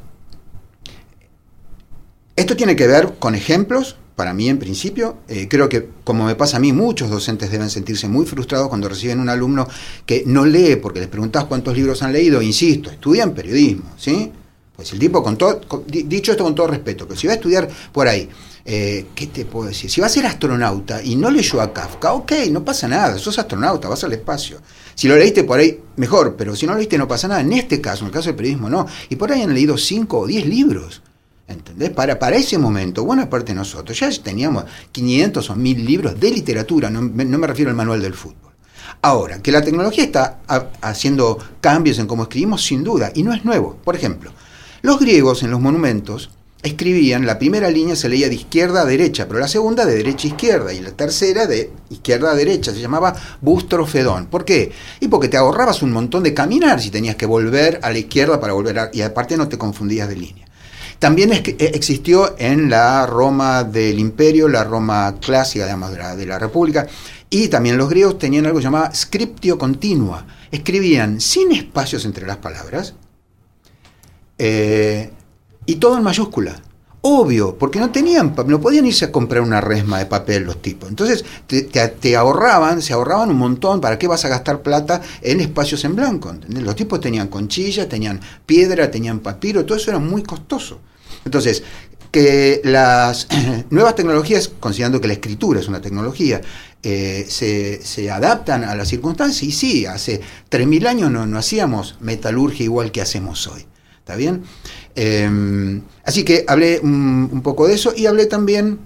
esto 2.36 2.56
tiene 2.56 2.76
que 2.76 2.88
ver 2.88 3.16
con 3.20 3.36
ejemplos. 3.36 3.98
Para 4.16 4.34
mí, 4.34 4.50
en 4.50 4.58
principio, 4.58 5.20
eh, 5.30 5.48
creo 5.48 5.70
que, 5.70 5.88
como 6.04 6.26
me 6.26 6.36
pasa 6.36 6.58
a 6.58 6.60
mí, 6.60 6.74
muchos 6.74 7.10
docentes 7.10 7.52
deben 7.52 7.70
sentirse 7.70 8.10
muy 8.10 8.26
frustrados 8.26 8.68
cuando 8.68 8.90
reciben 8.90 9.20
un 9.22 9.30
alumno 9.30 9.66
que 10.06 10.24
no 10.26 10.46
lee 10.46 10.76
porque 10.76 11.00
les 11.00 11.08
preguntas 11.08 11.46
cuántos 11.46 11.76
libros 11.78 12.04
han 12.04 12.12
leído. 12.12 12.42
Insisto, 12.42 12.90
estudian 12.90 13.34
periodismo, 13.34 13.94
¿sí? 13.98 14.32
Pues 14.80 14.94
el 14.94 15.00
tipo, 15.00 15.22
con 15.22 15.38
todo, 15.38 15.60
dicho 15.90 16.32
esto 16.32 16.46
con 16.46 16.56
todo 16.56 16.68
respeto, 16.68 17.06
pero 17.06 17.20
si 17.20 17.28
va 17.28 17.34
a 17.34 17.36
estudiar 17.36 17.68
por 17.92 18.08
ahí, 18.08 18.30
eh, 18.64 19.08
¿qué 19.14 19.28
te 19.28 19.44
puedo 19.44 19.68
decir? 19.68 19.92
Si 19.92 20.00
va 20.00 20.08
a 20.08 20.10
ser 20.10 20.26
astronauta 20.26 21.04
y 21.04 21.18
no 21.18 21.30
leyó 21.30 21.60
a 21.60 21.74
Kafka, 21.74 22.14
ok, 22.14 22.32
no 22.50 22.64
pasa 22.64 22.88
nada, 22.88 23.18
sos 23.18 23.38
astronauta, 23.38 23.90
vas 23.90 24.06
al 24.06 24.14
espacio. 24.14 24.62
Si 24.96 25.10
lo 25.10 25.18
leíste 25.18 25.44
por 25.44 25.60
ahí, 25.60 25.82
mejor, 25.98 26.38
pero 26.38 26.56
si 26.56 26.66
no 26.66 26.72
lo 26.72 26.78
leíste 26.78 26.98
no 26.98 27.10
pasa 27.10 27.28
nada. 27.28 27.42
En 27.42 27.52
este 27.52 27.82
caso, 27.82 28.06
en 28.06 28.08
el 28.08 28.14
caso 28.14 28.28
del 28.28 28.38
periodismo, 28.38 28.70
no. 28.70 28.88
Y 29.10 29.18
por 29.18 29.34
ahí 29.34 29.42
han 29.42 29.54
leído 29.54 29.78
5 29.78 30.18
o 30.18 30.26
10 30.26 30.46
libros. 30.46 31.02
¿Entendés? 31.46 31.90
Para, 31.90 32.18
para 32.18 32.38
ese 32.38 32.58
momento, 32.58 33.04
buena 33.04 33.30
parte 33.30 33.52
de 33.52 33.56
nosotros, 33.56 34.00
ya 34.00 34.10
teníamos 34.24 34.64
500 34.94 35.50
o 35.50 35.56
1000 35.58 35.86
libros 35.86 36.18
de 36.18 36.32
literatura, 36.32 36.90
no, 36.90 37.02
no 37.02 37.38
me 37.38 37.48
refiero 37.48 37.70
al 37.70 37.76
manual 37.76 38.02
del 38.02 38.14
fútbol. 38.14 38.54
Ahora, 39.02 39.42
que 39.42 39.52
la 39.52 39.62
tecnología 39.62 40.06
está 40.06 40.40
haciendo 40.80 41.38
cambios 41.60 42.00
en 42.00 42.08
cómo 42.08 42.24
escribimos, 42.24 42.64
sin 42.64 42.82
duda, 42.82 43.12
y 43.14 43.24
no 43.24 43.34
es 43.34 43.44
nuevo. 43.44 43.78
Por 43.84 43.98
ejemplo, 43.98 44.32
los 44.82 45.00
griegos 45.00 45.44
en 45.44 45.52
los 45.52 45.60
monumentos 45.60 46.30
escribían, 46.62 47.26
la 47.26 47.40
primera 47.40 47.70
línea 47.70 47.96
se 47.96 48.10
leía 48.10 48.28
de 48.28 48.36
izquierda 48.36 48.82
a 48.82 48.86
derecha, 48.86 49.28
pero 49.28 49.40
la 49.40 49.48
segunda 49.48 49.86
de 49.86 49.96
derecha 49.96 50.28
a 50.28 50.32
izquierda 50.32 50.74
y 50.74 50.82
la 50.82 50.92
tercera 50.92 51.48
de 51.48 51.72
izquierda 51.90 52.32
a 52.32 52.36
derecha, 52.36 52.74
se 52.74 52.82
llamaba 52.82 53.16
bustrofedón. 53.42 54.28
¿Por 54.28 54.44
qué? 54.44 54.72
Y 55.00 55.08
porque 55.08 55.30
te 55.30 55.38
ahorrabas 55.38 55.82
un 55.82 55.92
montón 55.92 56.24
de 56.24 56.34
caminar 56.34 56.82
si 56.82 56.90
tenías 56.90 57.16
que 57.16 57.26
volver 57.26 57.80
a 57.82 57.92
la 57.92 57.98
izquierda 57.98 58.40
para 58.40 58.54
volver 58.54 58.80
a... 58.80 58.90
y 58.92 59.02
aparte 59.02 59.38
no 59.38 59.48
te 59.48 59.58
confundías 59.58 60.10
de 60.10 60.16
línea. 60.16 60.46
También 61.00 61.32
eh, 61.32 61.44
existió 61.74 62.36
en 62.38 62.70
la 62.70 63.06
Roma 63.06 63.64
del 63.64 64.00
Imperio, 64.00 64.50
la 64.50 64.66
Roma 64.66 65.16
clásica 65.22 65.66
de, 65.66 65.98
la, 65.98 66.16
de 66.18 66.26
la 66.26 66.40
República, 66.40 66.88
y 67.30 67.48
también 67.48 67.78
los 67.78 67.90
griegos 67.90 68.20
tenían 68.20 68.48
algo 68.48 68.60
llamado 68.60 68.94
scriptio 68.94 69.58
continua. 69.58 70.26
Escribían 70.52 71.22
sin 71.22 71.54
espacios 71.54 72.04
entre 72.04 72.28
las 72.28 72.38
palabras, 72.38 72.96
eh, 74.40 75.12
y 75.66 75.76
todo 75.76 75.98
en 75.98 76.04
mayúscula. 76.04 76.60
Obvio, 77.02 77.58
porque 77.58 77.80
no 77.80 77.92
tenían, 77.92 78.36
no 78.48 78.60
podían 78.60 78.86
irse 78.86 79.06
a 79.06 79.12
comprar 79.12 79.42
una 79.42 79.62
resma 79.62 80.00
de 80.00 80.06
papel 80.06 80.44
los 80.44 80.62
tipos. 80.62 80.90
Entonces 80.90 81.24
te, 81.48 82.16
ahorraban, 82.18 82.82
se 82.82 82.92
ahorraban 82.92 83.30
un 83.30 83.38
montón. 83.38 83.80
¿Para 83.80 83.98
qué 83.98 84.08
vas 84.08 84.26
a 84.26 84.30
gastar 84.30 84.62
plata 84.62 85.02
en 85.22 85.40
espacios 85.40 85.86
en 85.86 85.96
blanco? 85.96 86.36
Los 86.50 86.76
tipos 86.76 87.00
tenían 87.00 87.30
conchillas, 87.30 87.88
tenían 87.88 88.20
piedra, 88.46 88.92
tenían 88.92 89.20
papiro, 89.20 89.64
todo 89.64 89.78
eso 89.78 89.92
era 89.92 90.00
muy 90.00 90.24
costoso. 90.24 90.80
Entonces, 91.24 91.64
que 92.12 92.60
las 92.66 93.28
nuevas 93.70 93.96
tecnologías, 93.96 94.50
considerando 94.60 95.00
que 95.00 95.08
la 95.08 95.14
escritura 95.14 95.62
es 95.62 95.70
una 95.70 95.82
tecnología, 95.82 96.42
eh, 96.84 97.26
se, 97.30 98.12
adaptan 98.12 98.66
a 98.66 98.76
las 98.76 98.90
circunstancias. 98.90 99.44
Y 99.44 99.52
sí, 99.54 99.86
hace 99.86 100.20
3.000 100.50 100.88
años 100.88 101.12
no, 101.12 101.26
no 101.26 101.40
hacíamos 101.40 101.96
metalurgia 102.02 102.66
igual 102.66 102.92
que 102.92 103.02
hacemos 103.02 103.48
hoy. 103.48 103.66
¿Está 104.10 104.18
bien? 104.18 104.42
Em, 104.96 105.84
así 106.04 106.24
que 106.24 106.44
hablé 106.48 106.80
un, 106.82 107.42
poco 107.44 107.68
de 107.68 107.76
eso 107.76 107.94
y 107.96 108.08
hablé 108.08 108.26
también, 108.26 108.80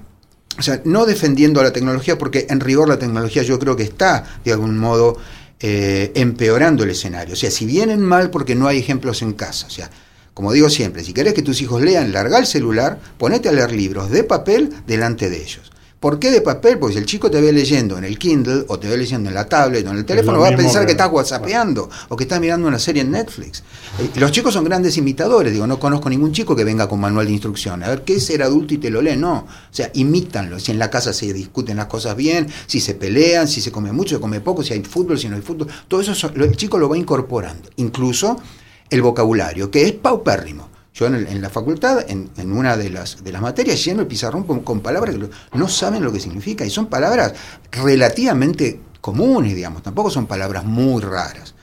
o 0.60 0.62
sea, 0.62 0.82
no 0.84 1.06
defendiendo 1.06 1.62
a 1.62 1.64
la 1.64 1.72
tecnología, 1.72 2.18
porque 2.18 2.46
en 2.50 2.60
rigor 2.60 2.90
la 2.90 3.00
tecnología 3.00 3.42
yo 3.42 3.58
creo 3.58 3.78
que 3.78 3.84
está, 3.84 4.26
de 4.44 4.52
algún 4.52 4.78
modo, 4.78 5.16
eh, 5.62 6.12
empeorando 6.16 6.84
el 6.84 6.90
escenario. 6.90 7.36
O 7.36 7.38
sea, 7.38 7.50
si 7.52 7.66
vienen 7.66 8.02
mal 8.02 8.32
porque 8.32 8.54
no 8.54 8.68
hay 8.68 8.80
ejemplos 8.80 9.22
en 9.22 9.32
casa. 9.32 9.66
O 9.68 9.70
sea, 9.70 9.90
como 10.34 10.52
digo 10.52 10.70
siempre, 10.70 11.06
si 11.06 11.14
querés 11.14 11.34
que 11.34 11.42
tus 11.42 11.62
hijos 11.62 11.82
lean, 11.82 12.12
larga 12.12 12.38
el 12.38 12.46
celular, 12.46 13.00
ponete 13.18 13.48
a 13.48 13.54
leer 13.54 13.72
libros 13.72 14.12
de 14.12 14.26
papel 14.26 14.74
delante 14.86 15.30
de 15.30 15.42
ellos. 15.42 15.72
¿Por 16.04 16.20
qué 16.20 16.32
de 16.32 16.42
papel? 16.42 16.80
Porque 16.80 16.96
si 16.96 17.00
el 17.00 17.06
chico 17.06 17.32
te 17.32 17.40
ve 17.40 17.54
leyendo 17.54 17.98
en 17.98 18.04
el 18.04 18.20
Kindle 18.20 18.66
o 18.68 18.78
te 18.78 18.90
ve 18.90 18.98
leyendo 18.98 19.30
en 19.30 19.36
la 19.36 19.48
tablet 19.48 19.88
o 19.88 19.92
en 19.92 20.00
el 20.00 20.04
teléfono, 20.04 20.38
va 20.38 20.50
a 20.50 20.56
pensar 20.58 20.86
que, 20.86 20.92
estás 20.92 21.10
whatsappeando 21.10 21.90
o 22.10 22.18
que 22.18 22.26
estás 22.26 22.42
mirando 22.42 22.68
una 22.68 22.78
serie 22.78 23.04
en 23.04 23.12
Netflix. 23.12 23.64
Eh, 23.98 24.10
los 24.20 24.34
chicos 24.34 24.54
son 24.54 24.66
grandes 24.66 24.98
imitadores, 24.98 25.54
digo, 25.54 25.66
no 25.66 25.80
conozco 25.80 26.10
ningún 26.10 26.34
chico 26.34 26.58
que 26.58 26.66
venga 26.66 26.90
con 26.90 27.00
manual 27.00 27.28
de 27.28 27.32
instrucción. 27.32 27.84
A 27.84 27.88
ver, 27.88 28.02
¿qué 28.02 28.16
es 28.16 28.26
ser 28.26 28.44
adulto 28.44 28.74
y 28.74 28.80
te 28.80 28.90
lo 28.90 29.02
lee? 29.02 29.16
No. 29.16 29.48
O 29.48 29.48
sea, 29.72 29.92
imítanlo. 29.94 30.60
Si 30.60 30.74
en 30.74 30.80
la 30.80 30.90
casa 30.90 31.14
se 31.14 31.32
discuten 31.32 31.78
las 31.78 31.86
cosas 31.86 32.18
bien, 32.18 32.50
si 32.68 32.82
se 32.82 32.96
pelean, 32.96 33.48
si 33.48 33.62
se 33.62 33.72
come 33.72 33.94
mucho, 33.94 34.18
se 34.18 34.22
come 34.22 34.42
poco, 34.42 34.62
si 34.62 34.74
hay 34.74 34.84
fútbol, 34.84 35.18
si 35.18 35.30
no 35.30 35.38
hay 35.38 35.42
fútbol, 35.42 35.70
todo 35.88 36.02
eso 36.02 36.12
el 36.36 36.58
chico 36.58 36.78
lo 36.78 36.90
va 36.90 36.98
incorporando. 36.98 37.70
Incluso 37.78 38.42
el 38.90 39.02
vocabulario, 39.02 39.72
que 39.72 39.86
es 39.86 39.94
paupérrimo. 39.94 40.73
Yo 40.94 41.08
en, 41.08 41.42
la 41.42 41.50
facultad, 41.50 42.06
en, 42.08 42.30
una 42.52 42.78
de 42.78 42.92
las, 42.92 43.24
de 43.24 43.32
las 43.32 43.42
materias, 43.42 43.84
lleno 43.84 44.02
el 44.02 44.08
pizarrón 44.08 44.44
con, 44.44 44.80
palabras 44.82 45.16
que 45.16 45.58
no 45.58 45.68
saben 45.68 46.04
lo 46.04 46.14
que 46.14 46.20
significa 46.20 46.66
y 46.66 46.70
son 46.70 46.86
palabras 46.86 47.34
relativamente 47.72 48.80
comunes, 49.02 49.56
digamos, 49.56 49.82
tampoco 49.82 50.12
son 50.12 50.28
palabras 50.28 50.64
muy 50.66 51.02
raras. 51.02 51.56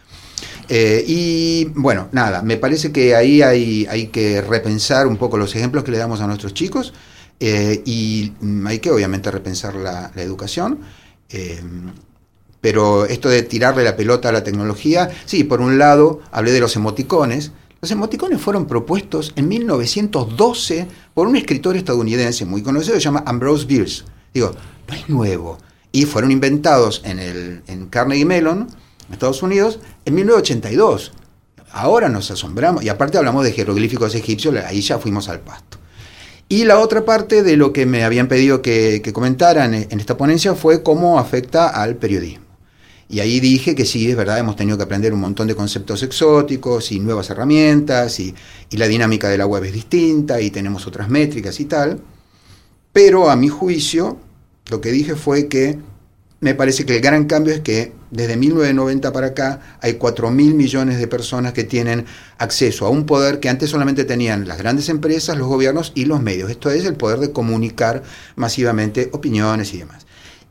Eh, 0.69 1.05
y 1.07 1.65
bueno, 1.77 2.09
nada, 2.11 2.43
me 2.43 2.57
parece 2.57 2.91
que 2.91 3.15
ahí 3.15 3.41
hay, 3.41 3.87
hay 3.89 4.09
que 4.09 4.41
repensar 4.41 5.07
un 5.07 5.17
poco 5.17 5.39
los 5.39 5.55
ejemplos 5.55 5.85
que 5.85 5.93
le 5.93 5.99
damos 5.99 6.21
a 6.21 6.27
nuestros 6.27 6.53
chicos 6.53 6.93
eh, 7.39 7.83
y 7.85 8.33
mm, 8.41 8.67
hay 8.67 8.79
que 8.81 8.91
obviamente 8.91 9.31
repensar 9.31 9.77
la, 9.77 10.11
educación. 10.17 10.81
Eh, 11.29 11.63
pero 12.61 13.07
esto 13.07 13.29
de 13.29 13.43
tirarle 13.43 13.85
la 13.85 13.97
pelota 13.97 14.29
a 14.29 14.33
la 14.33 14.45
tecnología, 14.45 15.09
sí, 15.25 15.45
por 15.45 15.61
un 15.61 15.79
lado 15.79 16.21
hablé 16.31 16.53
de 16.53 16.61
los 16.61 16.77
emoticones, 16.77 17.53
los 17.81 17.91
emoticones 17.91 18.41
fueron 18.43 18.67
propuestos 18.67 19.33
en 19.37 19.49
1912 19.49 20.87
por 21.15 21.27
un 21.27 21.37
escritor 21.37 21.77
estadounidense 21.77 22.45
muy 22.45 22.63
conocido, 22.63 22.95
se 22.97 23.01
llama 23.01 23.23
Ambrose 23.25 23.65
Bierce. 23.65 24.05
Digo, 24.35 24.53
no 24.87 24.95
es 24.95 25.09
nuevo. 25.09 25.59
y 25.93 26.05
fueron 26.05 26.31
inventados 26.31 27.03
en, 27.05 27.19
el, 27.19 27.63
en 27.67 27.87
Carnegie 27.87 28.25
Mellon, 28.25 28.69
Estados 29.11 29.43
Unidos, 29.43 29.81
en 30.05 30.15
1982. 30.15 31.13
Ahora 31.73 32.09
nos 32.09 32.31
asombramos, 32.31 32.85
y 32.85 32.89
aparte 32.89 33.19
hablamos 33.19 33.45
de 33.45 33.53
jeroglíficos 33.53 34.15
egipcios, 34.15 34.55
ahí 34.67 34.83
ya 34.83 34.99
fuimos 34.99 35.29
al 35.29 35.41
pasto. 35.41 35.79
Y 36.49 36.65
la 36.65 36.79
otra 36.79 37.05
parte 37.05 37.43
de 37.43 37.57
lo 37.57 37.73
que 37.73 37.87
me 37.87 38.05
habían 38.05 38.29
pedido 38.29 38.61
que, 38.63 39.01
que 39.03 39.13
comentaran 39.13 39.75
en 39.75 40.01
esta 40.01 40.17
ponencia 40.17 40.55
fue 40.55 40.83
cómo 40.83 41.19
afecta 41.19 41.69
al 41.69 41.97
periodismo. 41.97 42.50
Y 43.11 43.19
ahí 43.19 43.41
dije 43.41 43.75
que 43.75 43.85
sí, 43.85 44.09
es 44.09 44.17
verdad, 44.17 44.39
hemos 44.39 44.55
tenido 44.55 44.77
que 44.77 44.85
aprender 44.85 45.13
un 45.13 45.19
montón 45.19 45.49
de 45.49 45.57
conceptos 45.57 46.05
exóticos 46.05 46.93
y 46.93 47.01
nuevas 47.01 47.29
herramientas, 47.29 48.21
y, 48.21 48.33
la 48.71 48.87
dinámica 48.87 49.29
de 49.29 49.37
la 49.37 49.47
web 49.47 49.65
es 49.65 49.73
distinta, 49.73 50.41
y 50.41 50.53
tenemos 50.53 50.87
otras 50.87 51.09
métricas 51.09 51.59
y 51.59 51.65
tal. 51.65 52.01
Pero 52.93 53.29
a 53.29 53.35
mi 53.35 53.49
juicio, 53.49 54.17
lo 54.71 54.81
que 54.81 54.93
dije 54.93 55.17
fue 55.17 55.49
que 55.49 55.81
me 56.39 56.55
parece 56.55 56.87
que 56.87 56.95
el 56.95 57.01
gran 57.01 57.25
cambio 57.25 57.53
es 57.53 57.61
que 57.61 57.93
desde 58.13 58.37
1990 58.37 59.13
para 59.13 59.27
acá 59.27 59.79
hay 59.81 59.95
4 59.95 60.31
mil 60.31 60.55
millones 60.55 60.99
de 60.99 61.09
personas 61.09 61.53
que 61.53 61.65
tienen 61.65 62.07
acceso 62.39 62.87
a 62.87 62.91
un 62.91 63.07
poder 63.07 63.41
que 63.41 63.49
antes 63.49 63.71
solamente 63.71 64.05
tenían 64.05 64.47
las 64.47 64.59
grandes 64.59 64.89
empresas, 64.89 65.37
los 65.37 65.49
gobiernos 65.49 65.91
y 65.97 66.05
los 66.05 66.23
medios. 66.23 66.49
Esto 66.49 66.71
es 66.71 66.85
el 66.85 66.95
poder 66.95 67.19
de 67.19 67.33
comunicar 67.33 68.05
masivamente 68.37 69.11
opiniones 69.13 69.75
y 69.75 69.79
demás. 69.79 70.07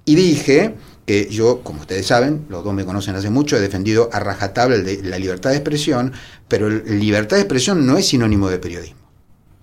Y 0.06 0.16
dije 0.16 0.75
que 1.10 1.28
yo, 1.28 1.62
como 1.63 1.82
ustedes 1.82 2.06
saben, 2.06 2.46
los 2.50 2.63
dos 2.63 2.72
me 2.72 2.86
conocen 2.86 3.16
hace 3.16 3.32
mucho, 3.32 3.58
he 3.58 3.60
defendido 3.60 4.12
a 4.13 4.20
rajatabla 4.20 4.78
la 4.78 5.18
libertad 5.18 5.50
de 5.50 5.56
expresión, 5.56 6.13
pero 6.48 6.70
libertad 6.70 7.38
de 7.38 7.42
expresión 7.42 7.84
no 7.88 7.98
es 7.98 8.10
sinónimo 8.10 8.48
de 8.48 8.60
periodismo. 8.60 9.00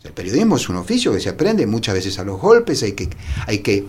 El 0.03 0.11
periodismo 0.11 0.57
es 0.57 0.69
un 0.69 0.75
oficio 0.75 1.12
que 1.12 1.21
se 1.21 1.29
aprende 1.29 1.65
muchas 1.65 1.95
veces 1.95 2.19
a 2.19 2.25
los 2.25 2.41
golpes, 2.41 2.83
hay 2.83 2.95
que, 2.95 3.11
hay 3.47 3.59
que, 3.59 3.85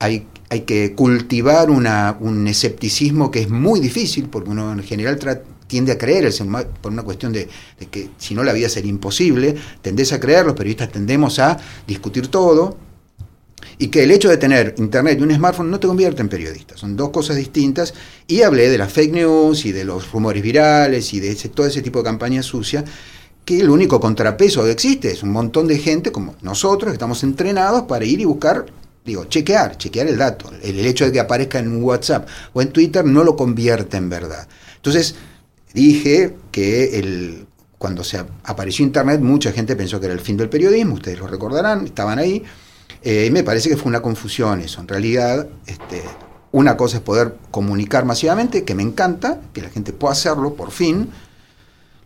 hay, 0.00 0.26
hay 0.50 0.62
que 0.62 0.96
cultivar 0.96 1.70
una, 1.70 2.16
un 2.18 2.48
escepticismo 2.48 3.30
que 3.30 3.42
es 3.42 3.50
muy 3.50 3.78
difícil, 3.78 4.28
porque 4.28 4.50
uno 4.50 4.72
en 4.72 4.82
general 4.82 5.16
tiende 5.68 5.92
a 5.92 5.98
creer, 5.98 6.28
por 6.82 6.90
una 6.90 7.04
cuestión 7.04 7.32
de, 7.32 7.48
de, 7.78 7.86
que 7.86 8.10
si 8.18 8.34
no 8.34 8.42
la 8.42 8.52
vida 8.52 8.68
sería 8.68 8.90
imposible, 8.90 9.54
tendés 9.80 10.12
a 10.12 10.18
creer, 10.18 10.44
los 10.44 10.56
periodistas 10.56 10.90
tendemos 10.90 11.38
a 11.38 11.56
discutir 11.86 12.26
todo, 12.26 12.76
y 13.78 13.88
que 13.88 14.04
el 14.04 14.10
hecho 14.10 14.28
de 14.28 14.36
tener 14.36 14.74
internet 14.78 15.18
y 15.18 15.22
un 15.22 15.34
smartphone 15.34 15.70
no 15.70 15.80
te 15.80 15.86
convierte 15.86 16.22
en 16.22 16.28
periodista, 16.28 16.76
son 16.76 16.96
dos 16.96 17.10
cosas 17.10 17.36
distintas, 17.36 17.94
y 18.26 18.42
hablé 18.42 18.68
de 18.68 18.78
las 18.78 18.92
fake 18.92 19.12
news 19.12 19.64
y 19.64 19.72
de 19.72 19.84
los 19.84 20.10
rumores 20.10 20.42
virales 20.42 21.12
y 21.14 21.20
de 21.20 21.34
todo 21.34 21.66
ese 21.66 21.82
tipo 21.82 22.00
de 22.00 22.04
campaña 22.04 22.42
sucia, 22.42 22.84
que 23.44 23.60
el 23.60 23.70
único 23.70 24.00
contrapeso 24.00 24.64
que 24.64 24.72
existe 24.72 25.10
es 25.10 25.22
un 25.22 25.30
montón 25.30 25.68
de 25.68 25.78
gente 25.78 26.10
como 26.10 26.34
nosotros, 26.42 26.90
que 26.90 26.94
estamos 26.94 27.22
entrenados 27.22 27.82
para 27.82 28.04
ir 28.04 28.20
y 28.20 28.24
buscar, 28.24 28.66
digo, 29.04 29.26
chequear, 29.26 29.78
chequear 29.78 30.08
el 30.08 30.18
dato. 30.18 30.50
El, 30.62 30.80
el 30.80 30.86
hecho 30.86 31.04
de 31.04 31.12
que 31.12 31.20
aparezca 31.20 31.60
en 31.60 31.82
WhatsApp 31.82 32.26
o 32.52 32.60
en 32.60 32.72
Twitter 32.72 33.04
no 33.04 33.22
lo 33.22 33.36
convierte 33.36 33.96
en 33.96 34.10
verdad. 34.10 34.48
Entonces, 34.74 35.14
dije 35.72 36.34
que 36.50 36.98
el, 36.98 37.46
cuando 37.78 38.02
se 38.02 38.18
apareció 38.44 38.84
Internet, 38.84 39.20
mucha 39.20 39.52
gente 39.52 39.76
pensó 39.76 40.00
que 40.00 40.06
era 40.06 40.14
el 40.14 40.20
fin 40.20 40.36
del 40.36 40.48
periodismo, 40.48 40.94
ustedes 40.94 41.18
lo 41.18 41.26
recordarán, 41.26 41.84
estaban 41.86 42.18
ahí. 42.18 42.42
Eh, 43.08 43.30
me 43.30 43.44
parece 43.44 43.68
que 43.68 43.76
fue 43.76 43.88
una 43.88 44.02
confusión 44.02 44.60
eso. 44.60 44.80
En 44.80 44.88
realidad, 44.88 45.46
este, 45.64 46.02
una 46.50 46.76
cosa 46.76 46.96
es 46.96 47.04
poder 47.04 47.36
comunicar 47.52 48.04
masivamente, 48.04 48.64
que 48.64 48.74
me 48.74 48.82
encanta, 48.82 49.42
que 49.52 49.62
la 49.62 49.70
gente 49.70 49.92
pueda 49.92 50.10
hacerlo, 50.10 50.54
por 50.54 50.72
fin. 50.72 51.08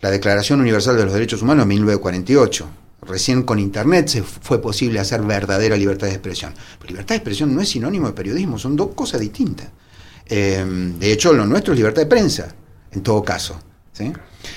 La 0.02 0.10
Declaración 0.10 0.60
Universal 0.60 0.98
de 0.98 1.04
los 1.04 1.14
Derechos 1.14 1.40
Humanos 1.40 1.64
de 1.64 1.68
1948. 1.70 2.68
Recién 3.00 3.44
con 3.44 3.58
Internet 3.58 4.08
se 4.08 4.22
fue 4.22 4.60
posible 4.60 5.00
hacer 5.00 5.22
verdadera 5.22 5.74
libertad 5.74 6.06
de 6.06 6.12
expresión. 6.12 6.52
Pero 6.78 6.90
libertad 6.90 7.14
de 7.14 7.16
expresión 7.16 7.54
no 7.54 7.62
es 7.62 7.70
sinónimo 7.70 8.08
de 8.08 8.12
periodismo, 8.12 8.58
son 8.58 8.76
dos 8.76 8.90
cosas 8.94 9.22
distintas. 9.22 9.68
Eh, 10.26 10.62
de 10.98 11.12
hecho, 11.12 11.32
lo 11.32 11.46
nuestro 11.46 11.72
es 11.72 11.78
libertad 11.78 12.02
de 12.02 12.08
prensa, 12.08 12.54
en 12.92 13.02
todo 13.02 13.24
caso. 13.24 13.58
¿Sí? 14.00 14.12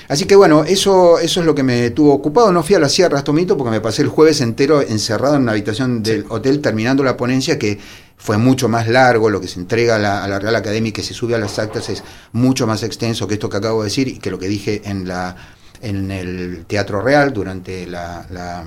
Así 0.08 0.24
que 0.24 0.34
bueno, 0.34 0.64
eso, 0.64 1.18
eso 1.18 1.40
es 1.40 1.46
lo 1.46 1.54
que 1.54 1.62
me 1.62 1.90
tuvo 1.90 2.12
ocupado. 2.12 2.52
No 2.52 2.62
fui 2.62 2.74
a 2.74 2.78
la 2.78 2.88
Sierra 2.88 3.16
Rastomito 3.16 3.56
porque 3.56 3.70
me 3.70 3.80
pasé 3.80 4.02
el 4.02 4.08
jueves 4.08 4.40
entero 4.40 4.80
encerrado 4.80 5.36
en 5.36 5.42
una 5.42 5.52
habitación 5.52 6.02
del 6.02 6.22
sí. 6.22 6.26
hotel 6.30 6.60
terminando 6.60 7.04
la 7.04 7.16
ponencia 7.16 7.58
que 7.58 7.78
fue 8.16 8.38
mucho 8.38 8.68
más 8.68 8.88
largo, 8.88 9.28
lo 9.28 9.40
que 9.40 9.48
se 9.48 9.60
entrega 9.60 9.96
a 9.96 9.98
la, 9.98 10.24
a 10.24 10.28
la, 10.28 10.38
Real 10.38 10.56
Academia 10.56 10.88
y 10.88 10.92
que 10.92 11.02
se 11.02 11.12
sube 11.12 11.34
a 11.34 11.38
las 11.38 11.58
actas 11.58 11.90
es 11.90 12.02
mucho 12.32 12.66
más 12.66 12.82
extenso 12.82 13.26
que 13.26 13.34
esto 13.34 13.50
que 13.50 13.58
acabo 13.58 13.82
de 13.82 13.88
decir 13.88 14.08
y 14.08 14.18
que 14.18 14.30
lo 14.30 14.38
que 14.38 14.48
dije 14.48 14.82
en, 14.84 15.06
la, 15.06 15.36
en 15.82 16.10
el 16.10 16.64
Teatro 16.66 17.02
Real 17.02 17.32
durante 17.32 17.86
la, 17.86 18.26
la 18.30 18.64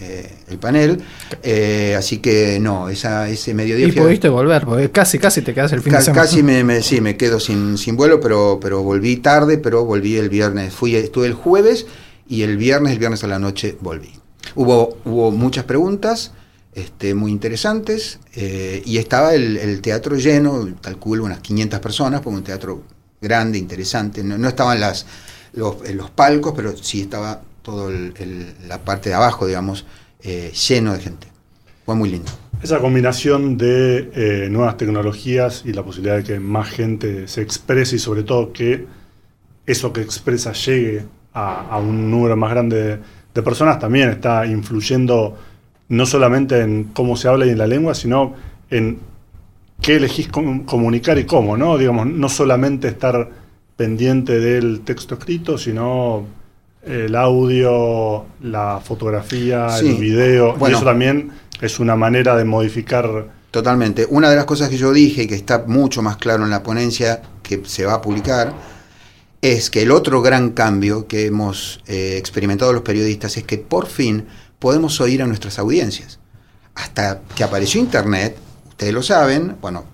eh, 0.00 0.30
el 0.48 0.58
panel. 0.58 1.02
Eh, 1.42 1.94
así 1.96 2.18
que 2.18 2.58
no, 2.60 2.88
esa, 2.88 3.28
ese 3.28 3.54
mediodía. 3.54 3.86
Y 3.86 3.92
pudiste 3.92 4.28
volver, 4.28 4.64
porque 4.64 4.90
casi, 4.90 5.18
casi 5.18 5.42
te 5.42 5.54
quedas 5.54 5.72
el 5.72 5.80
fin 5.82 5.92
ca 5.92 5.98
de 5.98 6.04
semana. 6.04 6.22
Casi 6.22 6.42
me, 6.42 6.64
me, 6.64 6.82
sí, 6.82 7.00
me 7.00 7.16
quedo 7.16 7.40
sin, 7.40 7.78
sin 7.78 7.96
vuelo, 7.96 8.20
pero, 8.20 8.58
pero 8.60 8.82
volví 8.82 9.16
tarde, 9.16 9.58
pero 9.58 9.84
volví 9.84 10.16
el 10.16 10.28
viernes. 10.28 10.74
Fui, 10.74 10.96
estuve 10.96 11.26
el 11.26 11.34
jueves 11.34 11.86
y 12.28 12.42
el 12.42 12.56
viernes, 12.56 12.92
el 12.92 12.98
viernes 12.98 13.24
a 13.24 13.26
la 13.26 13.38
noche 13.38 13.76
volví. 13.80 14.10
Hubo, 14.54 14.98
hubo 15.04 15.30
muchas 15.30 15.64
preguntas. 15.64 16.32
Este, 16.74 17.14
muy 17.14 17.30
interesantes 17.30 18.18
eh, 18.34 18.82
y 18.84 18.98
estaba 18.98 19.32
el, 19.32 19.58
el, 19.58 19.80
teatro 19.80 20.16
lleno, 20.16 20.74
calculo 20.80 21.22
unas 21.22 21.38
500 21.38 21.78
personas, 21.78 22.20
porque 22.20 22.36
un 22.36 22.42
teatro 22.42 22.82
grande, 23.20 23.58
interesante, 23.58 24.24
no, 24.24 24.36
no 24.38 24.48
estaban 24.48 24.80
las, 24.80 25.06
los, 25.52 25.88
los 25.94 26.10
palcos, 26.10 26.52
pero 26.56 26.76
sí 26.76 27.02
estaba 27.02 27.42
todo 27.64 27.88
el, 27.88 28.12
el, 28.18 28.54
la 28.68 28.84
parte 28.84 29.08
de 29.08 29.16
abajo, 29.16 29.46
digamos, 29.46 29.86
eh, 30.22 30.52
lleno 30.68 30.92
de 30.92 31.00
gente. 31.00 31.26
Fue 31.84 31.96
muy 31.96 32.10
lindo. 32.10 32.30
Esa 32.62 32.78
combinación 32.78 33.56
de 33.56 34.10
eh, 34.14 34.48
nuevas 34.50 34.76
tecnologías 34.76 35.62
y 35.64 35.72
la 35.72 35.82
posibilidad 35.82 36.16
de 36.16 36.24
que 36.24 36.40
más 36.40 36.68
gente 36.68 37.26
se 37.26 37.42
exprese 37.42 37.96
y 37.96 37.98
sobre 37.98 38.22
todo 38.22 38.52
que 38.52 38.86
eso 39.66 39.92
que 39.92 40.02
expresa 40.02 40.52
llegue 40.52 41.04
a, 41.32 41.78
un 41.78 42.10
número 42.10 42.36
más 42.36 42.50
grande 42.50 42.82
de, 42.82 42.98
de, 43.34 43.42
personas 43.42 43.80
también 43.80 44.08
está 44.08 44.46
influyendo 44.46 45.36
no 45.88 46.06
solamente 46.06 46.60
en 46.60 46.84
cómo 46.84 47.16
se 47.16 47.28
habla 47.28 47.44
y 47.46 47.50
en 47.50 47.58
la 47.58 47.66
lengua, 47.66 47.94
sino 47.94 48.34
en 48.70 49.00
qué 49.80 49.96
elegís 49.96 50.28
com 50.28 50.64
comunicar 50.64 51.18
y 51.18 51.24
cómo, 51.24 51.56
¿no? 51.56 51.76
Digamos, 51.76 52.06
no 52.06 52.28
solamente 52.28 52.88
estar 52.88 53.30
pendiente 53.76 54.38
del 54.38 54.82
texto 54.82 55.16
escrito, 55.16 55.58
sino 55.58 56.24
el 56.86 57.14
audio, 57.16 58.26
la 58.42 58.80
fotografía, 58.82 59.68
sí. 59.70 59.90
el 59.90 59.96
video, 59.96 60.54
bueno, 60.56 60.74
y 60.74 60.76
eso 60.76 60.84
también 60.84 61.32
es 61.60 61.80
una 61.80 61.96
manera 61.96 62.36
de 62.36 62.44
modificar. 62.44 63.28
Totalmente. 63.50 64.06
Una 64.10 64.30
de 64.30 64.36
las 64.36 64.44
cosas 64.44 64.68
que 64.68 64.76
yo 64.76 64.92
dije 64.92 65.22
y 65.22 65.26
que 65.26 65.34
está 65.34 65.64
mucho 65.66 66.02
más 66.02 66.16
claro 66.16 66.44
en 66.44 66.50
la 66.50 66.62
ponencia 66.62 67.22
que 67.42 67.62
se 67.64 67.86
va 67.86 67.94
a 67.94 68.02
publicar 68.02 68.52
es 69.40 69.70
que 69.70 69.82
el 69.82 69.90
otro 69.90 70.22
gran 70.22 70.50
cambio 70.50 71.06
que 71.06 71.26
hemos 71.26 71.80
eh, 71.86 72.16
experimentado 72.18 72.72
los 72.72 72.82
periodistas 72.82 73.36
es 73.36 73.44
que 73.44 73.58
por 73.58 73.86
fin 73.86 74.26
podemos 74.58 75.00
oír 75.00 75.22
a 75.22 75.26
nuestras 75.26 75.58
audiencias. 75.58 76.18
Hasta 76.74 77.20
que 77.36 77.44
apareció 77.44 77.80
Internet, 77.80 78.36
ustedes 78.70 78.92
lo 78.92 79.02
saben, 79.02 79.56
bueno, 79.60 79.84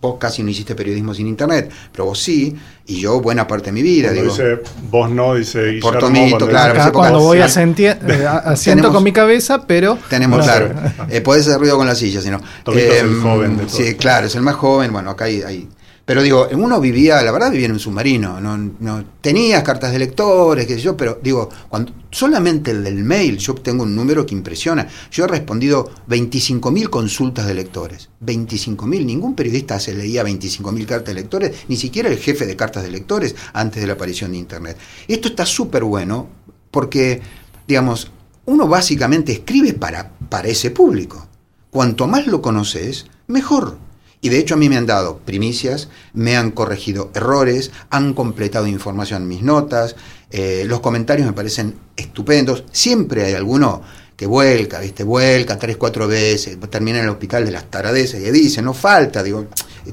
vos 0.00 0.16
casi 0.18 0.42
no 0.42 0.50
hiciste 0.50 0.74
periodismo 0.76 1.12
sin 1.12 1.26
internet, 1.26 1.70
pero 1.90 2.04
vos 2.04 2.20
sí, 2.20 2.56
y 2.86 3.00
yo 3.00 3.20
buena 3.20 3.48
parte 3.48 3.66
de 3.66 3.72
mi 3.72 3.82
vida. 3.82 4.12
Digo, 4.12 4.26
dice 4.26 4.60
vos 4.90 5.10
no, 5.10 5.34
dice 5.34 5.58
Guillermo. 5.64 5.90
Por 5.90 5.98
Tomito, 5.98 6.48
claro. 6.48 6.80
Acá 6.80 6.92
cuando 6.92 7.20
voy 7.20 7.40
a 7.40 7.48
sentir, 7.48 7.98
eh, 8.06 8.26
asiento 8.44 8.92
con 8.92 9.02
mi 9.02 9.12
cabeza, 9.12 9.66
pero... 9.66 9.98
Tenemos, 10.08 10.38
no 10.38 10.44
claro. 10.44 10.74
Eh, 11.10 11.20
podés 11.20 11.46
hacer 11.46 11.58
ruido 11.58 11.76
con 11.76 11.86
la 11.86 11.96
silla, 11.96 12.20
si 12.20 12.30
no. 12.30 12.40
Tomito 12.62 12.84
eh, 12.86 12.96
es 12.96 13.02
el 13.02 13.20
joven 13.20 13.56
de 13.56 13.68
Sí, 13.68 13.94
claro, 13.94 14.26
es 14.26 14.34
el 14.36 14.42
más 14.42 14.54
joven, 14.54 14.92
bueno, 14.92 15.10
acá 15.10 15.24
hay... 15.24 15.42
hay 15.42 15.68
pero 16.08 16.22
digo, 16.22 16.48
uno 16.52 16.80
vivía, 16.80 17.20
la 17.20 17.30
verdad 17.30 17.50
vivía 17.50 17.66
en 17.66 17.72
un 17.72 17.78
submarino, 17.78 18.40
no, 18.40 18.56
no 18.56 19.04
tenías 19.20 19.62
cartas 19.62 19.92
de 19.92 19.98
lectores, 19.98 20.66
qué 20.66 20.76
sé 20.76 20.80
yo, 20.80 20.96
pero 20.96 21.18
digo, 21.22 21.50
cuando 21.68 21.92
solamente 22.10 22.70
el 22.70 22.82
del 22.82 23.04
mail, 23.04 23.36
yo 23.36 23.54
tengo 23.56 23.82
un 23.82 23.94
número 23.94 24.24
que 24.24 24.34
impresiona. 24.34 24.88
Yo 25.10 25.26
he 25.26 25.28
respondido 25.28 25.90
25.000 26.08 26.88
consultas 26.88 27.46
de 27.46 27.52
lectores. 27.52 28.08
25.000, 28.24 29.04
ningún 29.04 29.34
periodista 29.34 29.78
se 29.78 29.92
leía 29.92 30.24
25.000 30.24 30.86
cartas 30.86 31.08
de 31.08 31.20
lectores, 31.20 31.64
ni 31.68 31.76
siquiera 31.76 32.08
el 32.08 32.16
jefe 32.16 32.46
de 32.46 32.56
cartas 32.56 32.84
de 32.84 32.90
lectores 32.90 33.36
antes 33.52 33.82
de 33.82 33.86
la 33.86 33.92
aparición 33.92 34.32
de 34.32 34.38
internet. 34.38 34.78
Esto 35.08 35.28
está 35.28 35.44
súper 35.44 35.84
bueno 35.84 36.26
porque, 36.70 37.20
digamos, 37.66 38.10
uno 38.46 38.66
básicamente 38.66 39.32
escribe 39.32 39.74
para, 39.74 40.10
para 40.30 40.48
ese 40.48 40.70
público. 40.70 41.28
Cuanto 41.68 42.06
más 42.06 42.26
lo 42.26 42.40
conoces, 42.40 43.04
mejor. 43.26 43.87
Y 44.20 44.30
de 44.30 44.38
hecho 44.38 44.54
a 44.54 44.56
mí 44.56 44.68
me 44.68 44.76
han 44.76 44.86
dado 44.86 45.18
primicias, 45.18 45.88
me 46.12 46.36
han 46.36 46.50
corregido 46.50 47.10
errores, 47.14 47.70
han 47.90 48.14
completado 48.14 48.66
información 48.66 49.22
en 49.22 49.28
mis 49.28 49.42
notas, 49.42 49.94
eh, 50.30 50.64
los 50.66 50.80
comentarios 50.80 51.26
me 51.26 51.32
parecen 51.32 51.74
estupendos, 51.96 52.64
siempre 52.72 53.24
hay 53.24 53.34
alguno 53.34 53.82
que 54.18 54.26
vuelca, 54.26 54.80
¿viste? 54.80 55.04
Vuelca 55.04 55.56
tres, 55.56 55.76
cuatro 55.76 56.08
veces, 56.08 56.58
termina 56.68 56.98
en 56.98 57.04
el 57.04 57.10
hospital 57.10 57.44
de 57.44 57.52
las 57.52 57.70
taradeces 57.70 58.20
y 58.20 58.30
dice, 58.32 58.60
no 58.60 58.74
falta, 58.74 59.22
digo, 59.22 59.46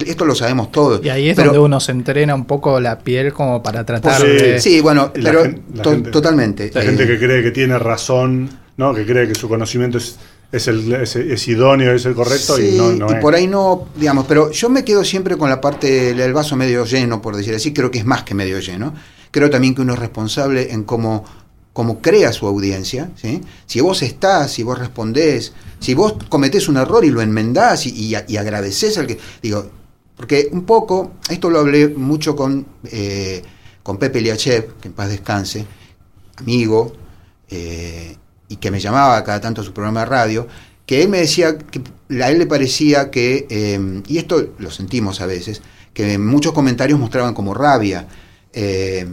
esto 0.04 0.26
lo 0.26 0.34
sabemos 0.34 0.72
todos. 0.72 1.06
Y 1.06 1.10
ahí 1.10 1.30
es 1.30 1.36
pero, 1.36 1.50
donde 1.50 1.60
uno 1.60 1.80
se 1.80 1.92
entrena 1.92 2.34
un 2.34 2.46
poco 2.46 2.80
la 2.80 2.98
piel 2.98 3.32
como 3.32 3.62
para 3.62 3.86
tratar 3.86 4.20
pues, 4.20 4.42
de... 4.42 4.60
Sí, 4.60 4.82
bueno, 4.82 5.12
la 5.14 5.30
pero 5.30 5.44
gente, 5.44 5.62
la 5.76 5.84
to 5.84 5.92
gente, 5.92 6.10
totalmente. 6.10 6.72
La 6.74 6.82
eh, 6.82 6.86
gente 6.86 7.06
que 7.06 7.20
cree 7.20 7.44
que 7.44 7.52
tiene 7.52 7.78
razón, 7.78 8.50
¿no? 8.78 8.96
Que 8.96 9.06
cree 9.06 9.28
que 9.28 9.36
su 9.36 9.48
conocimiento 9.48 10.00
es 10.00 10.18
es, 10.52 10.68
el, 10.68 10.94
es, 10.94 11.16
es 11.16 11.48
idóneo, 11.48 11.94
es 11.94 12.06
el 12.06 12.16
correcto 12.16 12.56
Sí, 12.56 12.76
y 12.76 12.78
no, 12.78 12.92
no 12.92 13.10
es. 13.10 13.22
por 13.22 13.36
ahí 13.36 13.48
no, 13.48 13.88
digamos, 13.96 14.26
pero 14.28 14.52
yo 14.52 14.70
me 14.70 14.84
quedo 14.84 15.04
siempre 15.04 15.38
con 15.38 15.50
la 15.50 15.60
parte 15.62 16.14
del 16.14 16.34
vaso 16.34 16.56
medio 16.56 16.86
lleno, 16.86 17.22
por 17.22 17.36
decir 17.36 17.56
así, 17.56 17.74
creo 17.74 17.92
que 17.92 18.00
es 18.00 18.06
más 18.06 18.24
que 18.24 18.34
medio 18.34 18.60
lleno. 18.60 18.94
Creo 19.32 19.50
también 19.50 19.76
que 19.76 19.82
uno 19.82 19.94
es 19.94 20.00
responsable 20.00 20.72
en 20.72 20.84
cómo, 20.84 21.26
cómo 21.74 22.02
crea 22.02 22.32
su 22.32 22.48
audiencia. 22.48 23.12
¿sí? 23.16 23.42
Si 23.66 23.82
vos 23.82 24.02
estás, 24.02 24.52
si 24.52 24.64
vos 24.64 24.80
respondés, 24.80 25.54
si 25.80 25.94
vos 25.94 26.16
cometés 26.30 26.70
un 26.70 26.78
error 26.78 27.04
y 27.04 27.10
lo 27.10 27.22
enmendás 27.22 27.86
y, 27.86 27.90
y, 27.90 28.16
y 28.28 28.38
agradeces 28.38 28.98
al 28.98 29.08
que. 29.08 29.20
Digo, 29.42 29.70
porque 30.16 30.48
un 30.52 30.64
poco, 30.64 31.14
esto 31.30 31.50
lo 31.50 31.60
hablé 31.60 31.90
mucho 31.90 32.36
con, 32.36 32.66
eh, 32.86 33.42
con 33.84 33.98
Pepe 33.98 34.22
Liachev, 34.22 34.76
que 34.80 34.88
en 34.88 34.94
paz 34.94 35.10
descanse, 35.10 35.66
amigo, 36.38 36.94
eh, 37.50 38.16
y 38.50 38.58
que 38.58 38.72
me 38.72 38.80
llamaba 38.80 39.24
cada 39.24 39.42
tanto 39.42 39.62
a 39.62 39.64
su 39.64 39.74
programa 39.74 40.02
de 40.02 40.06
radio, 40.08 40.48
que 40.86 41.02
él 41.02 41.10
me 41.10 41.20
decía 41.20 41.58
que 41.58 41.82
a 42.22 42.30
él 42.30 42.38
le 42.40 42.46
parecía 42.46 43.10
que, 43.10 43.48
eh, 43.50 44.04
y 44.08 44.18
esto 44.18 44.50
lo 44.60 44.70
sentimos 44.72 45.22
a 45.22 45.26
veces, 45.26 45.62
que 45.94 46.18
muchos 46.18 46.54
comentarios 46.54 47.00
mostraban 47.00 47.34
como 47.34 47.54
rabia, 47.54 48.08
eh, 48.54 49.08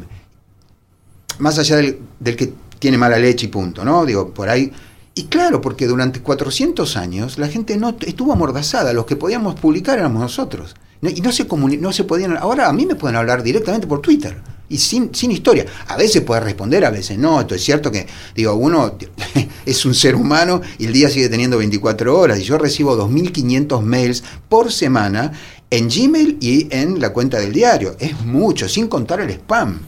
más 1.39 1.59
allá 1.59 1.77
del, 1.77 1.99
del 2.21 2.37
que 2.37 2.53
tiene 2.79 2.99
mala 2.99 3.19
leche 3.19 3.47
y 3.47 3.49
punto, 3.49 3.85
¿no? 3.85 4.05
Digo, 4.05 4.35
por 4.35 4.49
ahí. 4.49 4.73
Y 5.15 5.25
claro, 5.25 5.61
porque 5.61 5.87
durante 5.87 6.21
400 6.21 6.97
años 6.97 7.39
la 7.39 7.49
gente 7.49 7.77
no 7.77 7.97
estuvo 8.01 8.33
amordazada, 8.33 8.93
los 8.93 9.07
que 9.07 9.17
podíamos 9.17 9.55
publicar 9.59 9.99
éramos 9.99 10.23
nosotros. 10.23 10.75
No- 11.01 11.11
y 11.11 11.21
no 11.21 11.33
se, 11.33 11.45
no 11.47 11.93
se 11.93 12.05
podían. 12.05 12.37
Ahora 12.37 12.69
a 12.69 12.73
mí 12.73 12.87
me 12.87 12.95
pueden 12.95 13.17
hablar 13.17 13.43
directamente 13.43 13.87
por 13.87 14.01
Twitter 14.01 14.41
y 14.73 14.79
sin, 14.79 15.15
sin 15.15 15.31
historia. 15.31 15.67
A 15.89 15.97
veces 15.97 16.23
puede 16.23 16.41
responder, 16.41 16.85
a 16.85 16.91
veces 16.91 17.19
no. 17.19 17.41
Esto 17.41 17.55
es 17.55 17.63
cierto 17.63 17.91
que, 17.93 18.07
digo, 18.35 18.55
uno 18.55 18.97
es 19.67 19.85
un 19.85 19.95
ser 19.95 20.17
humano 20.17 20.61
y 20.79 20.87
el 20.87 20.93
día 20.93 21.11
sigue 21.11 21.29
teniendo 21.29 21.59
24 21.59 22.19
horas. 22.19 22.41
Y 22.41 22.45
yo 22.45 22.59
recibo 22.59 22.97
2.500 22.97 23.83
mails 23.83 24.25
por 24.49 24.73
semana 24.73 25.33
en 25.71 25.89
Gmail 25.89 26.39
y 26.41 26.69
en 26.71 27.01
la 27.01 27.13
cuenta 27.13 27.39
del 27.39 27.53
diario. 27.53 27.97
Es 27.99 28.21
mucho, 28.23 28.69
sin 28.69 28.89
contar 28.89 29.21
el 29.21 29.31
spam. 29.31 29.81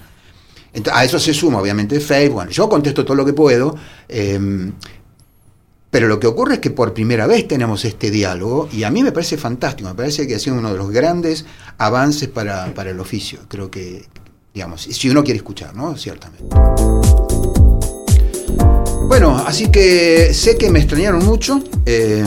A 0.92 1.04
eso 1.04 1.18
se 1.18 1.32
suma, 1.32 1.60
obviamente, 1.60 2.00
Facebook. 2.00 2.34
Bueno, 2.34 2.50
yo 2.50 2.68
contesto 2.68 3.04
todo 3.04 3.16
lo 3.16 3.24
que 3.24 3.32
puedo. 3.32 3.76
eh, 4.08 4.70
pero 5.94 6.08
lo 6.08 6.18
que 6.18 6.26
ocurre 6.26 6.54
es 6.54 6.58
que 6.58 6.70
por 6.70 6.92
primera 6.92 7.28
vez 7.28 7.46
tenemos 7.46 7.84
este 7.84 8.10
diálogo 8.10 8.68
y 8.72 8.82
a 8.82 8.90
mí 8.90 9.04
me 9.04 9.12
parece 9.12 9.36
fantástico, 9.36 9.88
me 9.88 9.94
parece 9.94 10.26
que 10.26 10.34
ha 10.34 10.40
sido 10.40 10.56
uno 10.56 10.72
de 10.72 10.76
los 10.76 10.90
grandes 10.90 11.44
avances 11.78 12.28
para, 12.28 12.74
para 12.74 12.90
el 12.90 12.98
oficio. 12.98 13.38
Creo 13.46 13.70
que, 13.70 14.04
digamos, 14.54 14.82
si 14.82 15.10
uno 15.10 15.24
quiere 15.24 15.38
escuchar, 15.38 15.74
¿no? 15.74 15.96
Ciertamente. 15.96 17.63
Bueno, 19.08 19.42
así 19.46 19.68
que 19.68 20.32
sé 20.34 20.56
que 20.56 20.70
me 20.70 20.80
extrañaron 20.80 21.24
mucho. 21.24 21.62
eh, 21.86 22.24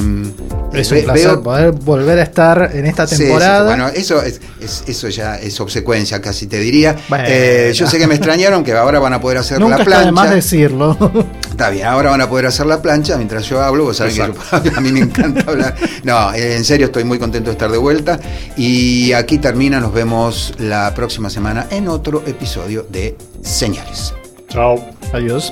Es 0.73 0.91
un 0.91 0.97
ve- 0.97 1.03
placer 1.03 1.27
veo- 1.31 1.43
poder 1.43 1.71
volver 1.71 2.19
a 2.19 2.23
estar 2.23 2.71
en 2.73 2.85
esta 2.85 3.07
Sí, 3.07 3.15
sí, 3.15 3.23
temporada. 3.23 3.65
bueno, 3.65 3.87
eso, 3.87 4.21
es, 4.21 4.39
es- 4.61 4.83
eso 4.87 5.09
ya 5.09 5.35
es 5.37 5.59
obsecuencia, 5.59 6.21
casi 6.21 6.45
te 6.47 6.59
diría. 6.59 6.95
Bueno. 7.09 7.23
Eh, 7.27 7.71
yo 7.73 7.87
sé 7.87 7.97
que 7.97 8.05
me 8.07 8.15
extrañaron, 8.15 8.63
que 8.63 8.73
ahora 8.73 8.99
van 8.99 9.13
a 9.13 9.19
poder 9.21 9.39
hacer 9.39 9.59
Nunca 9.59 9.77
la 9.77 9.83
está 9.83 9.97
de 9.97 10.03
plancha. 10.03 10.11
más 10.11 10.29
decirlo. 10.33 10.97
Está 11.57 11.71
bien, 11.71 11.87
ahora 11.87 12.11
van 12.11 12.21
a 12.21 12.29
poder 12.29 12.45
hacer 12.45 12.67
la 12.67 12.81
plancha 12.83 13.17
mientras 13.17 13.43
yo 13.49 13.59
hablo. 13.63 13.85
Vos 13.85 13.97
sabés 13.97 14.13
que 14.13 14.19
yo- 14.27 14.77
a 14.77 14.79
mí 14.79 14.91
me 14.91 14.99
encanta 14.99 15.49
hablar. 15.49 15.75
No, 16.03 16.31
eh, 16.33 16.55
en 16.55 16.63
serio 16.63 16.85
estoy 16.87 17.03
muy 17.03 17.17
contento 17.17 17.49
de 17.49 17.53
estar 17.53 17.71
de 17.71 17.79
vuelta. 17.79 18.19
Y 18.55 19.11
aquí 19.13 19.39
termina, 19.39 19.79
nos 19.79 19.91
vemos 19.93 20.53
la 20.59 20.93
próxima 20.93 21.29
semana 21.31 21.65
en 21.71 21.87
otro 21.87 22.21
episodio 22.27 22.85
de 22.89 23.17
Señales. 23.41 24.13
Chao. 24.49 24.85
Adiós. 25.13 25.51